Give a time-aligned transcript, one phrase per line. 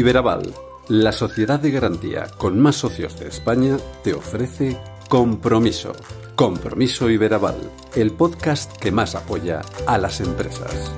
[0.00, 0.54] Iberaval,
[0.88, 4.78] la sociedad de garantía con más socios de España, te ofrece
[5.10, 5.92] Compromiso.
[6.36, 10.90] Compromiso Iberaval, el podcast que más apoya a las empresas.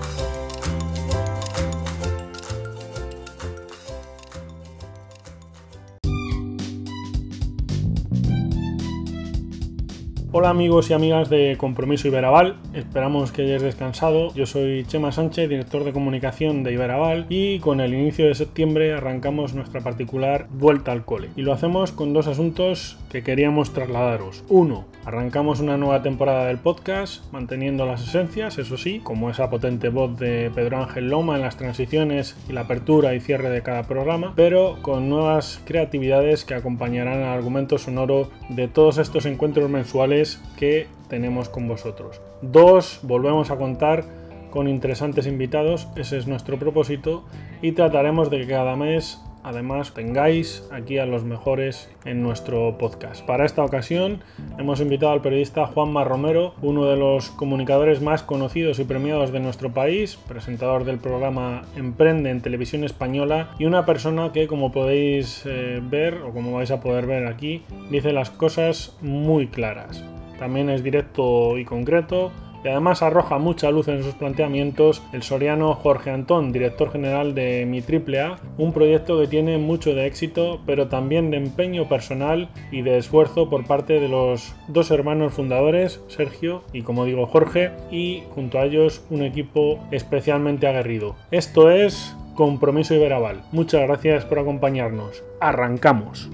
[10.43, 14.35] Hola amigos y amigas de Compromiso Iberaval, esperamos que hayáis descansado.
[14.35, 18.93] Yo soy Chema Sánchez, director de comunicación de Iberaval y con el inicio de septiembre
[18.93, 21.31] arrancamos nuestra particular vuelta al cole.
[21.37, 24.43] Y lo hacemos con dos asuntos que queríamos trasladaros.
[24.49, 29.89] Uno, arrancamos una nueva temporada del podcast manteniendo las esencias, eso sí, como esa potente
[29.89, 33.85] voz de Pedro Ángel Loma en las transiciones y la apertura y cierre de cada
[33.85, 40.41] programa, pero con nuevas creatividades que acompañarán al argumento sonoro de todos estos encuentros mensuales
[40.57, 42.21] que tenemos con vosotros.
[42.41, 44.05] Dos, volvemos a contar
[44.51, 47.25] con interesantes invitados, ese es nuestro propósito,
[47.63, 53.25] y trataremos de que cada mes además tengáis aquí a los mejores en nuestro podcast.
[53.25, 54.21] Para esta ocasión
[54.59, 59.41] hemos invitado al periodista Juanma Romero, uno de los comunicadores más conocidos y premiados de
[59.41, 65.43] nuestro país, presentador del programa Emprende en televisión española y una persona que como podéis
[65.47, 70.05] eh, ver o como vais a poder ver aquí, dice las cosas muy claras.
[70.39, 72.33] También es directo y concreto,
[72.65, 77.67] y además arroja mucha luz en sus planteamientos el soriano Jorge Antón, director general de
[77.67, 82.83] Mi AAA, un proyecto que tiene mucho de éxito, pero también de empeño personal y
[82.83, 88.23] de esfuerzo por parte de los dos hermanos fundadores, Sergio y como digo Jorge, y
[88.35, 91.17] junto a ellos un equipo especialmente aguerrido.
[91.31, 93.43] Esto es Compromiso Iberaval.
[93.53, 95.23] Muchas gracias por acompañarnos.
[95.41, 96.31] Arrancamos.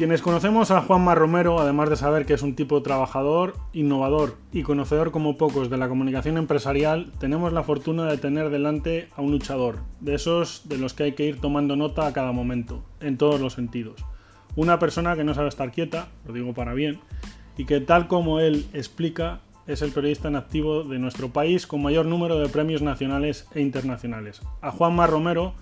[0.00, 4.62] Quienes conocemos a Juanma Romero, además de saber que es un tipo trabajador, innovador y
[4.62, 9.30] conocedor como pocos de la comunicación empresarial, tenemos la fortuna de tener delante a un
[9.30, 13.18] luchador, de esos de los que hay que ir tomando nota a cada momento, en
[13.18, 14.02] todos los sentidos.
[14.56, 16.98] Una persona que no sabe estar quieta, lo digo para bien,
[17.58, 21.82] y que tal como él explica, es el periodista en activo de nuestro país con
[21.82, 24.40] mayor número de premios nacionales e internacionales.
[24.62, 25.52] A Juanma Romero,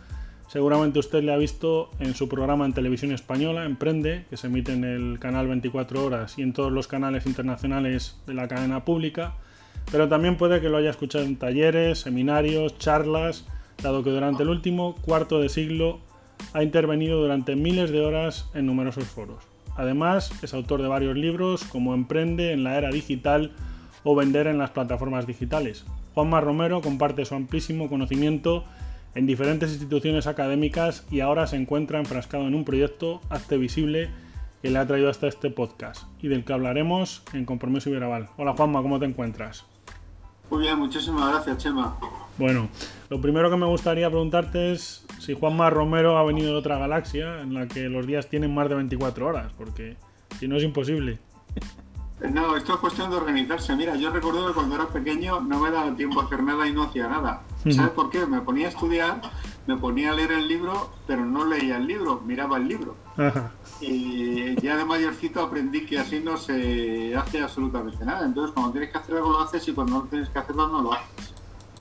[0.48, 4.72] Seguramente usted le ha visto en su programa en televisión española, Emprende, que se emite
[4.72, 9.34] en el canal 24 horas y en todos los canales internacionales de la cadena pública,
[9.92, 13.44] pero también puede que lo haya escuchado en talleres, seminarios, charlas,
[13.82, 16.00] dado que durante el último cuarto de siglo
[16.54, 19.44] ha intervenido durante miles de horas en numerosos foros.
[19.76, 23.53] Además, es autor de varios libros como Emprende en la era digital
[24.03, 25.84] o Vender en las plataformas digitales.
[26.14, 28.64] Juanma Romero comparte su amplísimo conocimiento
[29.19, 34.11] en diferentes instituciones académicas y ahora se encuentra enfrascado en un proyecto Hazte Visible
[34.62, 38.29] que le ha traído hasta este podcast y del que hablaremos en Compromiso Iberaval.
[38.37, 39.67] Hola Juanma, ¿cómo te encuentras?
[40.49, 41.99] Muy bien, muchísimas gracias Chema.
[42.39, 42.69] Bueno,
[43.11, 47.41] lo primero que me gustaría preguntarte es si Juanma Romero ha venido de otra galaxia
[47.41, 49.97] en la que los días tienen más de 24 horas, porque
[50.39, 51.19] si no es imposible.
[52.21, 53.77] No, esto es cuestión de organizarse.
[53.77, 56.73] Mira, yo recuerdo que cuando era pequeño no me daba tiempo a hacer nada y
[56.73, 57.43] no hacía nada.
[57.71, 58.27] ¿Sabes por qué?
[58.27, 59.21] Me ponía a estudiar,
[59.67, 62.97] me ponía a leer el libro, pero no leía el libro, miraba el libro.
[63.81, 68.27] Y ya de mayorcito aprendí que así no se hace absolutamente nada.
[68.27, 70.83] Entonces, cuando tienes que hacer algo lo haces y cuando no tienes que hacerlo no
[70.83, 71.35] lo haces.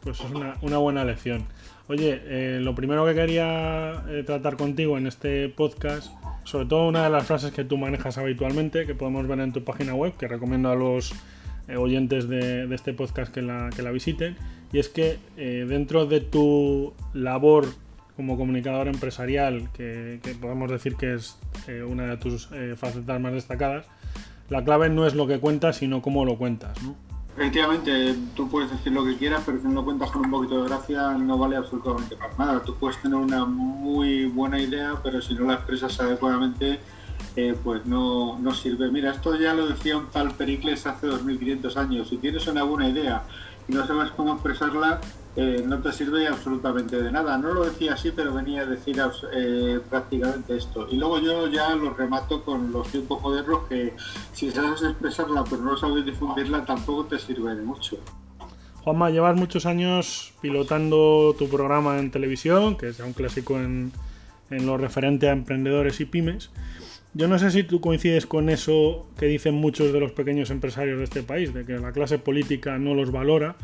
[0.04, 1.46] Pues es una, buena lección.
[1.90, 6.12] Oye, eh, lo primero que quería eh, tratar contigo en este podcast,
[6.47, 9.66] sobre todo una de las frases que tú manejas habitualmente, que podemos ver en tu
[9.66, 11.13] página web, que recomiendo a los
[11.68, 14.38] eh, oyentes de, este podcast que la, visiten,
[14.71, 17.66] y es que eh, dentro de tu labor
[18.16, 21.38] como comunicador empresarial, que, podemos decir que es
[21.68, 23.86] eh, una de tus facetas más destacadas,
[24.50, 26.81] la clave no es lo que cuentas, sino cómo lo cuentas.
[26.81, 26.95] ¿no?
[27.38, 30.69] Efectivamente, tú puedes decir lo que quieras, pero si no cuentas con un poquito de
[30.69, 32.63] gracia no vale absolutamente para nada.
[32.63, 36.80] Tú puedes tener una muy buena idea, pero si no la expresas adecuadamente,
[37.63, 38.89] pues no, no, sirve.
[38.89, 42.07] Mira, esto ya lo decía un tal Pericles hace 2500 años.
[42.10, 43.24] Si tienes una buena idea
[43.68, 45.00] y no sabes cómo expresarla,
[45.39, 47.38] eh, no te sirve absolutamente de nada.
[47.38, 49.00] No lo decía así, pero venía a decir
[49.31, 50.88] eh, prácticamente esto.
[50.89, 53.94] Y luego yo ya lo remato con los tiempos modernos que
[54.34, 57.98] si sabes expresarla pero no sabes difundirla tampoco te sirve de mucho.
[58.84, 63.92] Juanma, llevas muchos años pilotando tu programa en televisión, que es un clásico en,
[64.50, 66.50] en lo referente a emprendedores y pymes.
[67.13, 70.98] Yo no sé si tú coincides con eso que dicen muchos de los pequeños empresarios
[70.98, 73.56] de este país, de que la clase política no los valora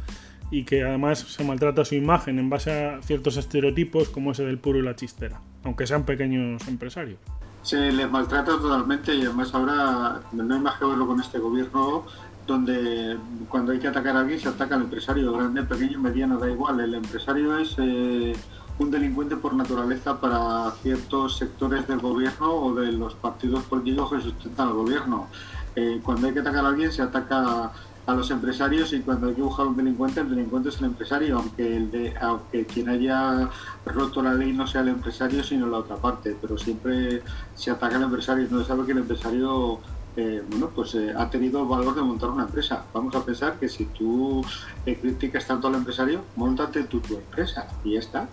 [0.53, 4.59] y que además se maltrata su imagen en base a ciertos estereotipos como ese del
[4.59, 7.17] puro y la chistera, aunque sean pequeños empresarios.
[7.63, 12.05] Se les maltrata totalmente y además ahora no hay más que verlo con este gobierno
[12.45, 13.17] donde
[13.49, 16.79] cuando hay que atacar a alguien se ataca al empresario, grande, pequeño, mediano, da igual.
[16.81, 18.35] El empresario es eh,
[18.77, 24.21] un delincuente por naturaleza para ciertos sectores del gobierno o de los partidos políticos que
[24.21, 25.29] sustentan al gobierno.
[25.75, 27.71] Eh, cuando hay que atacar a alguien se ataca
[28.05, 31.37] a los empresarios y cuando hay que buscar un delincuente, el delincuente es el empresario,
[31.37, 33.49] aunque, el de, aunque quien haya
[33.85, 37.21] roto la ley no sea el empresario, sino la otra parte, pero siempre
[37.55, 39.79] se ataca al empresario, no se sabe que el empresario
[40.15, 42.85] eh, bueno, pues eh, ha tenido valor de montar una empresa.
[42.93, 44.45] Vamos a pensar que si tú
[44.85, 48.29] eh, criticas tanto al empresario, montate tú tu empresa y ya está.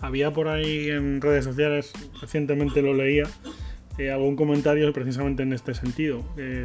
[0.00, 3.24] Había por ahí en redes sociales, recientemente lo leía,
[4.12, 6.22] algún comentario precisamente en este sentido.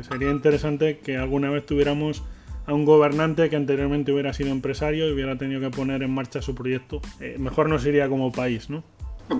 [0.09, 2.23] sería interesante que alguna vez tuviéramos
[2.65, 6.41] a un gobernante que anteriormente hubiera sido empresario y hubiera tenido que poner en marcha
[6.41, 7.01] su proyecto.
[7.37, 8.83] mejor nos iría como país, ¿no?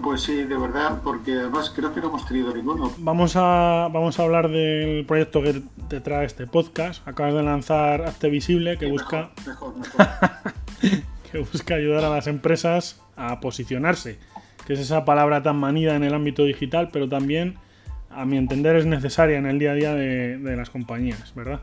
[0.04, 2.92] Pues sí, de verdad, porque además creo que no hemos tenido ninguno.
[2.98, 7.08] Vamos a, vamos a hablar del proyecto que te trae este podcast.
[7.08, 9.32] Acabas de lanzar Acte Visible, que busca.
[11.32, 14.20] que busca ayudar a las empresas a posicionarse.
[14.66, 17.56] Que es esa palabra tan manida en el ámbito digital, pero también,
[18.10, 21.62] a mi entender, es necesaria en el día a día de, de las compañías, ¿verdad?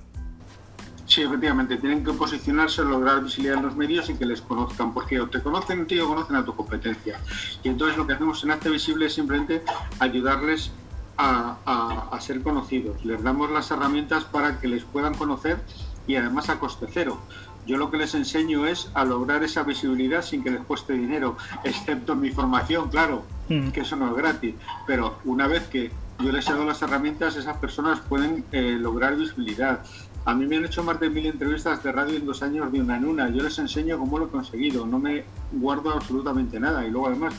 [1.06, 5.20] Sí, efectivamente, tienen que posicionarse, lograr visibilidad en los medios y que les conozcan, porque
[5.20, 7.20] o te conocen tío, conocen a tu competencia.
[7.62, 9.62] Y entonces lo que hacemos en Acte Visible es simplemente
[9.99, 10.73] ayudarles
[11.17, 13.05] a, a, ser conocidos.
[13.05, 15.58] Les damos las herramientas para que les puedan conocer
[16.06, 17.20] y además a coste cero.
[17.67, 21.37] Yo lo que les enseño es a lograr esa visibilidad sin que les cueste dinero,
[21.64, 23.69] excepto mi formación, claro, mm.
[23.70, 24.55] que eso no es gratis.
[24.87, 29.16] Pero una vez que yo les he dado las herramientas, esas personas pueden eh, lograr
[29.16, 29.81] visibilidad.
[30.25, 32.81] A mí me han hecho más de mil entrevistas de radio en dos años de
[32.81, 33.28] una en una.
[33.28, 34.87] Yo les enseño cómo lo he conseguido.
[34.87, 36.87] No me guardo absolutamente nada.
[36.87, 37.34] Y luego además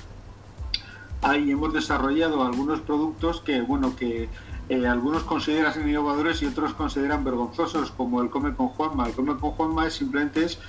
[1.24, 4.30] ahí hemos desarrollado algunos productos que, bueno, que
[4.69, 9.07] eh, algunos consideran innovadores y otros consideran vergonzosos, como el Come con Juanma.
[9.07, 10.60] El Come con Juanma es simplemente es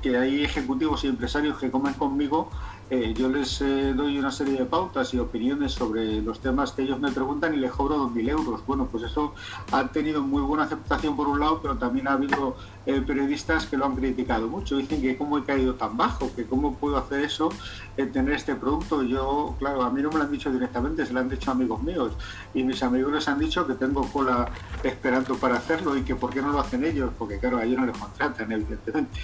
[0.00, 2.50] que hay ejecutivos y empresarios que comen conmigo
[2.90, 6.82] eh, yo les eh, doy una serie de pautas y opiniones sobre los temas que
[6.82, 8.66] ellos me preguntan y les cobro 2.000 euros.
[8.66, 9.32] Bueno, pues eso
[9.72, 13.78] ha tenido muy buena aceptación por un lado, pero también ha habido eh, periodistas que
[13.78, 14.76] lo han criticado mucho.
[14.76, 17.48] Dicen que cómo he caído tan bajo, que cómo puedo hacer eso,
[17.96, 19.02] tener este producto.
[19.02, 21.82] Yo, claro, a mí no me lo han dicho directamente, se lo han dicho amigos
[21.82, 22.12] míos.
[22.52, 24.50] Y mis amigos les han dicho que tengo cola
[24.82, 27.80] esperando para hacerlo y que por qué no lo hacen ellos, porque claro, a ellos
[27.80, 29.20] no les contratan, evidentemente.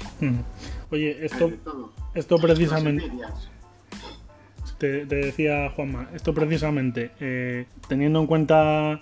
[0.90, 1.50] Oye, esto,
[2.14, 3.10] esto precisamente
[4.80, 9.00] te, decía Juanma, esto precisamente, eh, teniendo en cuenta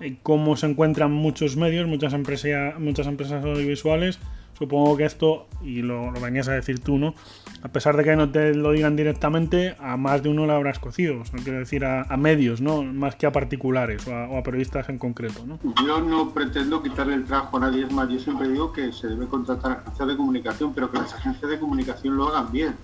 [0.00, 4.18] eh, cómo se encuentran muchos medios, muchas empresas, muchas empresas audiovisuales,
[4.58, 7.14] supongo que esto, y lo, venías a decir tú, ¿no?
[7.62, 10.78] A pesar de que no te lo digan directamente, a más de uno le habrás
[10.78, 11.20] cocido.
[11.20, 12.82] O quiero decir, a, medios, ¿no?
[12.82, 15.58] Más que a particulares o a, periodistas en concreto, ¿no?
[15.86, 19.06] Yo no pretendo quitarle el trabajo a nadie, es más, yo siempre digo que se
[19.06, 22.74] debe contratar agencias de comunicación, pero que las agencias de comunicación lo hagan bien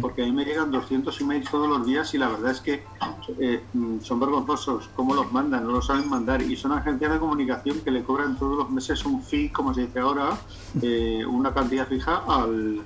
[0.00, 2.82] porque a mí me llegan 200 emails todos los días y la verdad es que
[3.38, 6.42] eh, mm, son vergonzosos cómo los mandan, no lo saben mandar.
[6.42, 9.82] Y son agencias de comunicación que le cobran todos los meses un fee, como se
[9.82, 10.38] dice ahora,
[10.82, 12.82] eh, una cantidad fija al,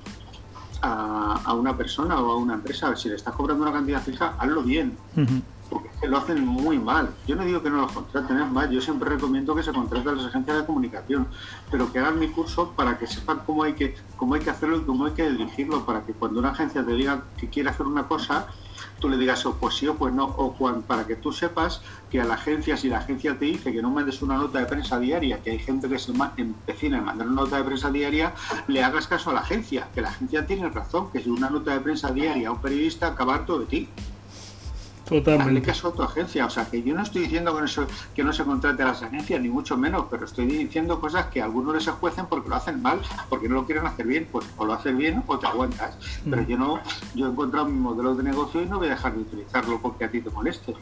[0.83, 2.95] a, una persona o a una empresa.
[2.97, 4.97] Si le estás cobrando una cantidad fija, hazlo bien
[5.71, 7.11] porque lo hacen muy mal.
[7.27, 10.17] Yo no digo que no los contraten, es más, yo siempre recomiendo que se contraten
[10.17, 11.29] las agencias de comunicación,
[11.71, 14.79] pero que hagan mi curso para que sepan cómo hay que, cómo hay que hacerlo
[14.79, 17.87] y cómo hay que dirigirlo, para que cuando una agencia te diga que quiere hacer
[17.87, 18.49] una cosa,
[18.99, 20.55] tú le digas o pues sí o pues no, o
[20.87, 23.91] para que tú sepas que a la agencia, si la agencia te dice que no
[23.91, 27.43] mandes una nota de prensa diaria, que hay gente que se empecina en mandar una
[27.43, 28.35] nota de prensa diaria,
[28.67, 31.73] le hagas caso a la agencia, que la agencia tiene razón, que si una nota
[31.73, 33.89] de prensa diaria a un periodista acaba harto de ti.
[35.11, 35.63] Totalmente.
[35.63, 36.47] caso a tu agencia.
[36.47, 39.03] O sea, que yo no estoy diciendo que no, que no se contrate a las
[39.03, 42.81] agencias, ni mucho menos, pero estoy diciendo cosas que algunos les juecen porque lo hacen
[42.81, 44.27] mal, porque no lo quieren hacer bien.
[44.31, 45.99] Pues o lo haces bien o te aguantas.
[46.29, 46.81] Pero yo no,
[47.15, 50.05] yo he encontrado mi modelo de negocio y no voy a dejar de utilizarlo porque
[50.05, 50.75] a ti te moleste.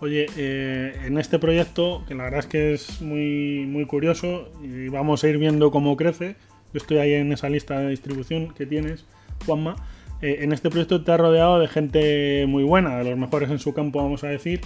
[0.00, 4.88] Oye, eh, en este proyecto, que la verdad es que es muy, muy curioso y
[4.88, 6.36] vamos a ir viendo cómo crece,
[6.72, 9.04] yo estoy ahí en esa lista de distribución que tienes,
[9.46, 9.76] Juanma,
[10.24, 13.58] eh, en este proyecto te has rodeado de gente muy buena, de los mejores en
[13.58, 14.62] su campo, vamos a decir.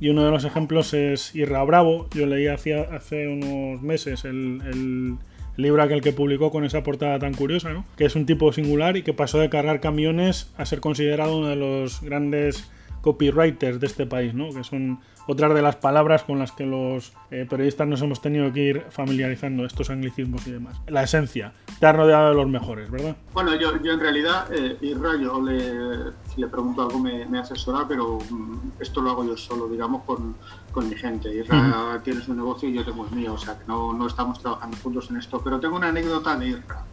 [0.00, 2.08] Y uno de los ejemplos es Irra Bravo.
[2.14, 5.18] Yo leí hace, hace unos meses el,
[5.58, 7.84] libro aquel que publicó con esa portada tan curiosa, ¿no?
[7.98, 11.48] que es un tipo singular y que pasó de cargar camiones a ser considerado uno
[11.48, 12.70] de los grandes
[13.02, 14.50] copywriters de este país, ¿no?
[14.50, 18.52] que son otras de las palabras con las que los eh, periodistas nos hemos tenido
[18.52, 20.80] que ir familiarizando, estos anglicismos y demás.
[20.88, 23.16] La esencia, te has rodeado de los mejores, ¿verdad?
[23.32, 27.86] Bueno, yo, yo en realidad, eh, Irra, yo le si le pregunto algo me, asesora,
[27.86, 30.34] pero mm, esto lo hago yo solo, digamos, con,
[30.70, 31.34] con mi gente.
[31.34, 34.40] Irra tiene su negocio y yo tengo el mío, o sea que no, no estamos
[34.40, 35.40] trabajando juntos en esto.
[35.42, 36.84] Pero tengo una anécdota de Irra.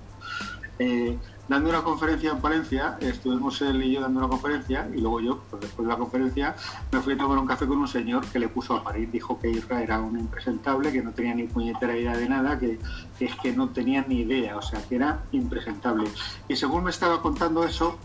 [0.79, 1.17] Eh,
[1.49, 5.39] dando una conferencia en Valencia, estuvimos él y yo dando una conferencia y luego yo,
[5.49, 6.55] pues después de la conferencia,
[6.91, 9.39] me fui a tomar un café con un señor que le puso a parir, dijo
[9.39, 12.79] que Isra era un impresentable, que no tenía ni puñetera idea de nada, que,
[13.19, 16.07] es que no tenía ni idea, o sea, que era impresentable.
[16.47, 17.97] Y según me estaba contando eso,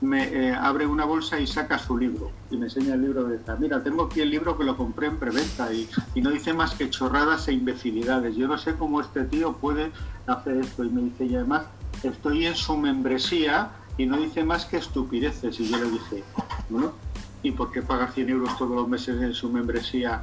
[0.00, 3.36] me eh, abre una bolsa y saca su libro y me enseña el libro de
[3.36, 3.56] esta.
[3.56, 6.74] Mira, tengo aquí el libro que lo compré en preventa y, y, no dice más
[6.74, 8.36] que chorradas e imbecilidades.
[8.36, 9.90] Yo no sé cómo este tío puede
[10.26, 11.66] hacer esto y me dice, y además
[12.02, 15.58] estoy en su membresía y no dice más que estupideces.
[15.60, 16.24] Y yo le dije,
[16.68, 16.92] bueno,
[17.42, 20.22] ¿y por qué pagar 100 euros todos los meses en su membresía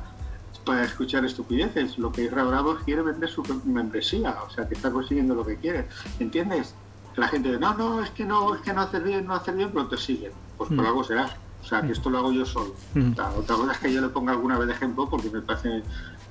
[0.66, 1.98] para escuchar estupideces?
[1.98, 5.58] Lo que Isra Bravo quiere vender su membresía, o sea, que está consiguiendo lo que
[5.58, 5.88] quiere.
[6.20, 6.74] ¿Entiendes?
[7.16, 9.52] La gente dice, no, no, es que no, es que no hace bien, no hace
[9.52, 10.32] bien, pero te siguen.
[10.58, 10.88] Pues por mm.
[10.88, 11.38] algo será.
[11.62, 11.92] O sea, que mm.
[11.92, 12.74] esto lo hago yo solo.
[12.94, 13.12] Mm.
[13.38, 15.84] Otra cosa es que yo le ponga alguna vez de ejemplo porque me parece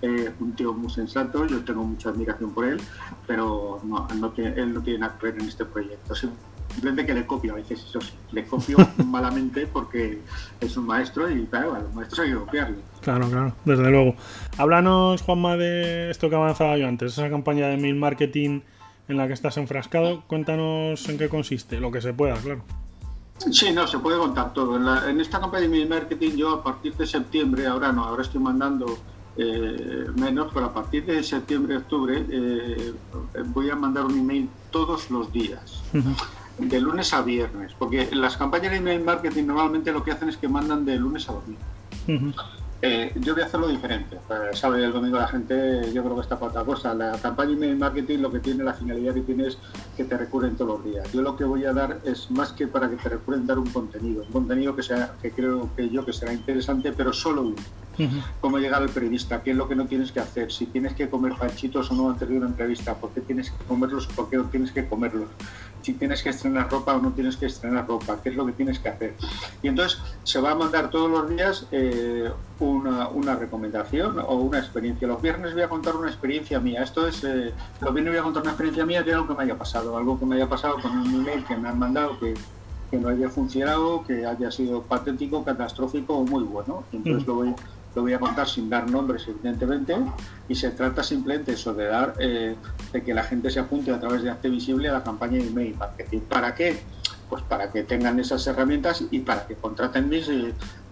[0.03, 2.81] un tío muy sensato, yo tengo mucha admiración por él,
[3.27, 6.15] pero no, él no tiene nada que ver en este proyecto.
[6.15, 10.21] Simplemente que le copio, a veces eso sí, le copio malamente porque
[10.61, 12.77] es un maestro y claro, a los maestros hay que copiarle.
[13.01, 14.15] Claro, claro, desde luego.
[14.57, 18.61] Háblanos, Juanma, de esto que avanzaba yo antes, esa campaña de mail marketing
[19.09, 20.23] en la que estás enfrascado.
[20.27, 22.63] Cuéntanos en qué consiste, lo que se pueda, claro.
[23.51, 24.77] Sí, no, se puede contar todo.
[24.77, 28.23] En, en esta campaña de mail marketing yo a partir de septiembre, ahora no, ahora
[28.23, 28.99] estoy mandando
[29.41, 32.93] eh, menos, pero a partir de septiembre, octubre, eh,
[33.47, 35.81] voy a mandar un email todos los días,
[36.59, 40.37] de lunes a viernes, porque las campañas de email marketing normalmente lo que hacen es
[40.37, 42.35] que mandan de lunes a domingo.
[42.81, 44.19] Eh, yo voy a hacerlo diferente.
[44.55, 46.95] Sabe, el domingo la gente, yo creo que está para otra cosa.
[46.95, 49.59] La campaña de email marketing lo que tiene, la finalidad que tiene es
[49.97, 51.13] que te recurren todos los días.
[51.13, 53.71] Yo lo que voy a dar es más que para que te recurren dar un
[53.71, 57.57] contenido, un contenido que sea, que creo que yo que será interesante, pero solo uno
[58.41, 61.09] cómo llegar al periodista, qué es lo que no tienes que hacer, si tienes que
[61.09, 64.31] comer panchitos o no antes de una entrevista, por qué tienes que comerlos o por
[64.31, 65.29] qué no tienes que comerlos,
[65.83, 68.53] si tienes que estrenar ropa o no tienes que estrenar ropa, qué es lo que
[68.53, 69.15] tienes que hacer.
[69.63, 74.59] Y entonces se va a mandar todos los días eh, una, una, recomendación o una
[74.59, 75.07] experiencia.
[75.07, 76.83] Los viernes voy a contar una experiencia mía.
[76.83, 79.45] Esto es, eh, los viernes voy a contar una experiencia mía de algo que me
[79.45, 82.35] haya pasado, algo que me haya pasado con un email que me han mandado que
[82.91, 86.85] que no haya funcionado, que haya sido patético, catastrófico o muy bueno.
[86.93, 87.55] Entonces lo voy
[87.95, 89.97] lo voy a contar sin dar nombres, evidentemente,
[90.49, 92.55] y se trata simplemente eso de dar, eh,
[92.93, 95.49] de que la gente se apunte a través de Acte Visible a la campaña de
[95.49, 96.21] email marketing.
[96.21, 96.81] ¿Para qué?
[97.29, 100.31] Pues para que tengan esas herramientas y para que contraten mis,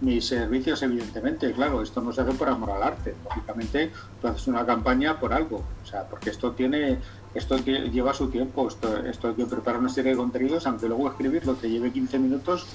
[0.01, 1.51] mis servicios, evidentemente.
[1.53, 3.15] Claro, esto no se hace por amor al arte.
[3.25, 5.65] Lógicamente, tú haces una campaña por algo.
[5.83, 6.99] O sea, porque esto tiene
[7.37, 11.09] esto lleva su tiempo, esto, esto hay que preparar una serie de contenidos, aunque luego
[11.09, 12.67] escribirlo te lleve 15 minutos,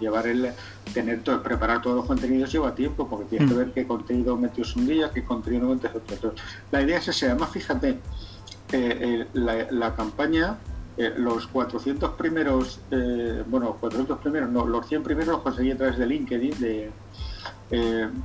[0.00, 0.52] llevar el,
[0.92, 3.58] tener preparar todos los contenidos lleva tiempo, porque tienes que mm.
[3.58, 6.34] ver qué contenido metes un día, qué contenido metes otro.
[6.72, 7.98] La idea es esa, además fíjate, eh,
[8.72, 10.58] eh, la, campaña,
[10.96, 12.80] eh, los 400 primeros,
[13.46, 16.90] bueno, 400 primeros, no, los 100 primeros los conseguí a través de LinkedIn, de,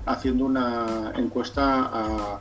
[0.06, 2.40] haciendo una encuesta a,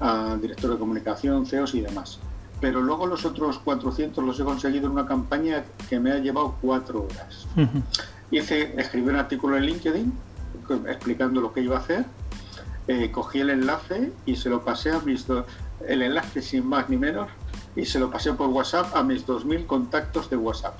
[0.00, 2.20] a director de comunicación, CEOs y demás
[2.62, 6.54] pero luego los otros 400 los he conseguido en una campaña que me ha llevado
[6.62, 7.48] cuatro horas.
[8.30, 10.12] Hice, escribí un artículo en LinkedIn
[10.86, 12.06] explicando lo que iba a hacer,
[12.86, 15.44] eh, cogí el enlace y se lo pasé a mis dos,
[15.86, 17.28] el enlace sin más ni menos,
[17.74, 20.78] y se lo pasé por WhatsApp a mis 2.000 contactos de WhatsApp.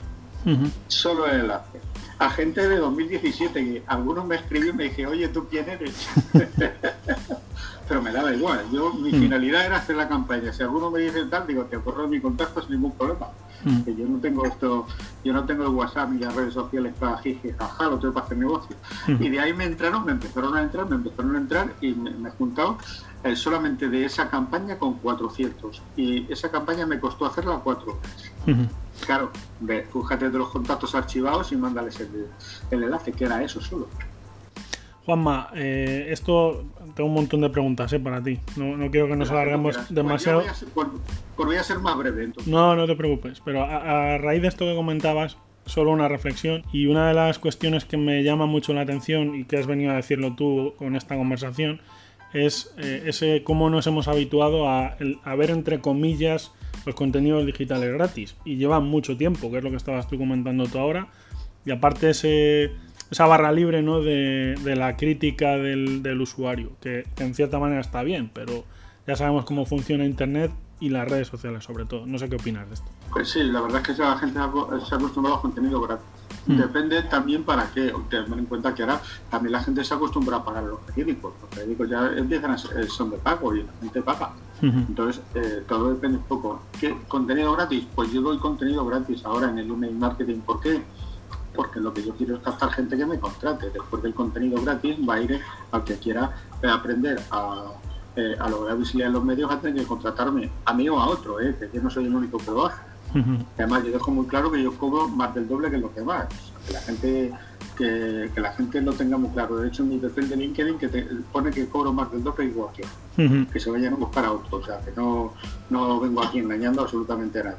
[0.86, 1.80] Solo el enlace.
[2.20, 6.08] A gente de 2017, y algunos me escribió y me dije, oye, ¿tú quién eres?
[7.88, 8.64] pero me daba igual.
[8.72, 9.20] Yo, mi mm.
[9.20, 10.52] finalidad era hacer la campaña.
[10.52, 13.28] Si alguno me dice tal, digo, te borro mi contacto sin ningún problema.
[13.64, 13.82] Mm.
[13.82, 14.86] Que yo no tengo esto,
[15.24, 18.26] yo no tengo el WhatsApp ni las redes sociales para jiji, jaja, lo tengo para
[18.26, 18.76] hacer negocio.
[19.06, 19.22] Mm.
[19.22, 22.28] Y de ahí me entraron, me empezaron a entrar, me empezaron a entrar y me,
[22.28, 22.78] he juntado
[23.24, 25.82] eh, solamente de esa campaña con 400.
[25.96, 28.32] Y esa campaña me costó hacerla cuatro horas.
[29.06, 29.30] Claro,
[29.92, 32.28] fíjate de los contactos archivados y mándales el,
[32.70, 33.88] el enlace, que era eso solo.
[35.04, 38.38] Juanma, eh, esto tengo un montón de preguntas eh, para ti.
[38.56, 40.42] No, quiero que nos alarguemos demasiado.
[41.36, 42.32] voy a ser, más breve.
[42.46, 43.40] No, no te preocupes.
[43.44, 46.64] Pero a, raíz de esto que comentabas, solo una reflexión.
[46.72, 49.92] Y una de las cuestiones que me llama mucho la atención y que has venido
[49.92, 51.80] a decirlo tú con esta conversación
[52.32, 56.52] es eh, ese cómo nos hemos habituado a, a ver entre comillas
[56.86, 58.36] los contenidos digitales gratis.
[58.44, 61.08] Y llevan mucho tiempo, que es lo que estabas tú comentando tú ahora.
[61.64, 62.72] Y aparte ese
[63.12, 64.00] esa barra libre ¿no?
[64.00, 68.64] de, la crítica del, usuario, que, en cierta manera está bien, pero
[69.06, 70.50] ya sabemos cómo funciona Internet
[70.80, 72.06] y las redes sociales sobre todo.
[72.06, 72.86] No sé qué opinas de esto.
[73.12, 76.06] Pues sí, la verdad es que la gente se ha acostumbrado a contenido gratis.
[76.46, 76.56] Mm.
[76.56, 77.92] Depende también para qué.
[78.08, 79.00] Ten en cuenta que ahora
[79.30, 81.34] también la gente se acostumbra a pagar los periódicos.
[81.40, 84.32] Los periódicos ya empiezan a ser, son de pago y la gente paga.
[84.62, 86.62] Entonces, eh, todo depende un poco.
[86.80, 87.84] ¿Qué contenido gratis?
[87.94, 90.38] Pues yo doy contenido gratis ahora en el email marketing.
[90.38, 90.82] ¿Por qué?
[91.54, 93.70] Porque lo que yo quiero es captar gente que me contrate.
[93.70, 95.40] Después del contenido gratis va a ir
[95.70, 97.72] al que quiera aprender a,
[98.16, 101.08] eh, a lograr visibilidad en los medios a tener que contratarme a mí o a
[101.08, 101.56] otro, ¿eh?
[101.58, 102.80] que yo no soy el único que lo hace.
[103.58, 106.28] Además, yo dejo muy claro que yo cobro más del doble que lo que va.
[106.66, 107.32] que la gente
[107.76, 109.56] que, la gente lo tenga muy claro.
[109.56, 112.46] De hecho, en mi perfil de LinkedIn que te pone que cobro más del doble
[112.46, 114.58] igual que, que se vayan a buscar a otro.
[114.58, 115.34] O sea, que no,
[115.70, 117.56] no vengo aquí engañando absolutamente a nadie.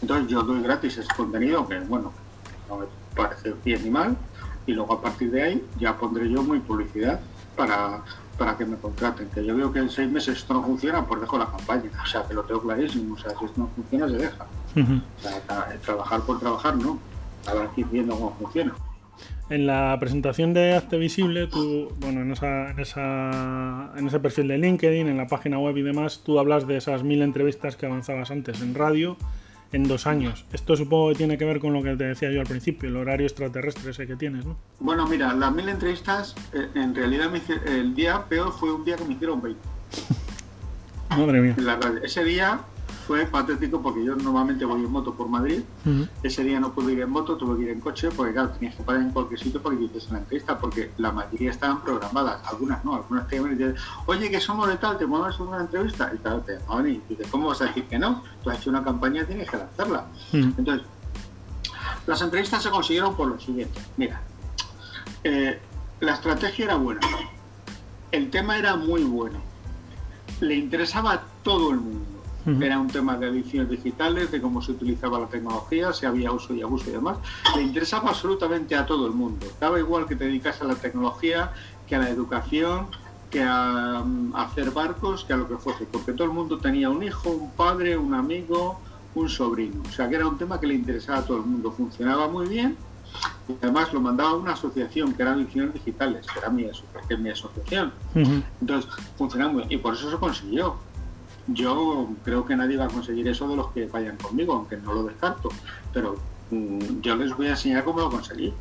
[0.00, 2.12] Entonces, yo doy gratis ese contenido que, bueno,
[2.68, 4.16] no me parece bien ni mal.
[4.66, 7.20] Y luego a partir de ahí ya pondré yo mi publicidad
[7.56, 8.02] para,
[8.38, 9.28] para que me contraten.
[9.28, 11.90] Que yo veo que en seis meses esto no funciona, pues dejo la campaña.
[12.02, 13.14] O sea, que lo tengo clarísimo.
[13.14, 14.46] O sea, si esto no funciona, se deja.
[14.76, 16.98] o sea, trabajar por trabajar, no.
[17.74, 18.72] Que ir viendo cómo funciona.
[19.50, 24.48] En la presentación de Hazte Visible, tú, bueno, en, esa, en, esa, en ese perfil
[24.48, 27.86] de LinkedIn, en la página web y demás, tú hablas de esas mil entrevistas que
[27.86, 29.16] avanzabas antes en radio
[29.72, 30.44] en dos años.
[30.52, 32.96] Esto supongo que tiene que ver con lo que te decía yo al principio, el
[32.96, 34.56] horario extraterrestre ese que tienes, ¿no?
[34.80, 37.30] Bueno, mira, las mil entrevistas, eh, en realidad
[37.66, 39.60] el día peor fue un día que me hicieron 20.
[41.16, 41.56] Madre mía.
[42.02, 42.60] Ese día
[43.06, 45.62] fue patético porque yo normalmente voy en moto por Madrid.
[46.22, 48.76] Ese día no pude ir en moto, tuve que ir en coche porque, claro, tenías
[48.76, 52.40] que parar en cualquier sitio para que hiciesen la entrevista porque la mayoría estaban programadas,
[52.46, 55.60] algunas no, algunas te llaman y dicen, oye, que somos de tal, te a una
[55.60, 56.10] entrevista.
[56.14, 58.22] Y claro, te llaman y dices, ¿cómo vas a decir que no?
[58.42, 60.06] Tú has hecho una campaña, tienes que lanzarla.
[60.32, 60.86] Entonces,
[62.06, 63.80] las entrevistas se consiguieron por lo siguiente.
[63.96, 64.20] Mira,
[65.24, 65.60] eh,
[66.00, 67.00] la estrategia era buena,
[68.10, 69.40] el tema era muy bueno,
[70.40, 72.11] le interesaba a todo el mundo
[72.60, 76.54] era un tema de ediciones digitales, de cómo se utilizaba la tecnología, si había uso
[76.54, 77.18] y abuso y demás.
[77.56, 79.46] Le interesaba absolutamente a todo el mundo.
[79.60, 81.52] Daba igual que te dedicas a la tecnología,
[81.86, 82.88] que a la educación,
[83.30, 86.90] que a, mm, hacer barcos, que a lo que fuese, porque todo el mundo tenía
[86.90, 88.80] un hijo, un padre, un amigo,
[89.14, 89.82] un sobrino.
[89.88, 91.70] O sea que era un tema que le interesaba a todo el mundo.
[91.72, 92.76] Funcionaba muy bien
[93.48, 96.66] y además lo mandaba a una asociación que era Ediciones Digitales, que era mi,
[97.08, 97.92] que mi asociación.
[98.60, 100.76] Entonces funcionaba muy bien y por eso se consiguió
[101.46, 104.92] yo creo que nadie va a conseguir eso de los que vayan conmigo, aunque no
[104.94, 105.48] lo descarto,
[105.92, 106.16] pero
[106.50, 108.52] mm, yo les voy a enseñar cómo lo conseguí.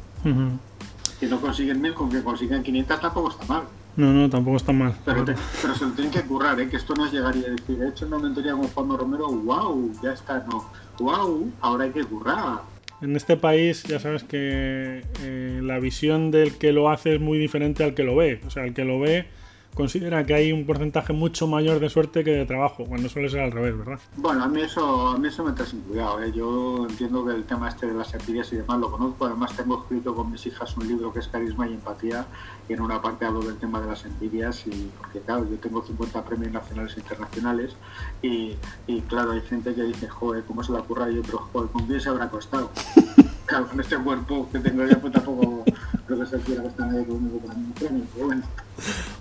[1.19, 3.63] Si no consiguen mil, con que consigan 500 tampoco está mal.
[3.95, 4.95] No, no, tampoco está mal.
[5.03, 6.69] Pero, se lo tienen que currar, ¿eh?
[6.69, 9.91] que esto no es llegar y decir, he hecho una mentoría con Juan Romero, wow,
[10.01, 10.65] ya está, no,
[10.99, 12.61] wow, ahora hay que currar.
[13.01, 17.39] En este país ya sabes que eh, la visión del que lo hace es muy
[17.39, 18.41] diferente al que lo ve.
[18.45, 19.27] O sea, el que lo ve
[19.73, 23.41] considera que hay un porcentaje mucho mayor de suerte que de trabajo, cuando suele ser
[23.41, 23.99] al revés, ¿verdad?
[24.17, 26.21] Bueno, a mí eso, a mí eso me trae sin cuidado.
[26.21, 26.31] ¿eh?
[26.31, 29.25] Yo entiendo que el tema este de las envidias y demás lo conozco.
[29.25, 32.25] Además, tengo escrito con mis hijas un libro que es Carisma y Empatía,
[32.67, 35.83] y en una parte hablo del tema de las envidias, y porque claro, yo tengo
[35.83, 37.75] 50 premios nacionales e internacionales,
[38.21, 38.55] y,
[38.87, 41.09] y claro, hay gente que dice, joder, ¿cómo se la ocurra?
[41.09, 42.71] Y otros, joder, ¿con quién se habrá costado?
[43.51, 45.65] claro, con este cuerpo que tengo yo, pues tampoco
[46.07, 48.43] creo que se quiera están ahí conmigo para premio, pero bueno.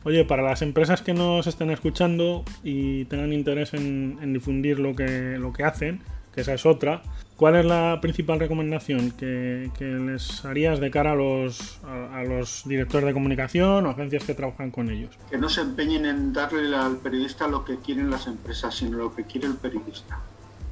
[0.04, 5.36] Oye, para las empresas que nos estén escuchando y tengan interés en, difundir lo que,
[5.38, 6.00] lo que hacen,
[6.32, 7.02] que esa es otra,
[7.36, 13.06] ¿cuál es la principal recomendación que, les harías de cara a los, a, los directores
[13.06, 15.10] de comunicación o agencias que trabajan con ellos?
[15.28, 19.14] Que no se empeñen en darle al periodista lo que quieren las empresas, sino lo
[19.14, 20.20] que quiere el periodista.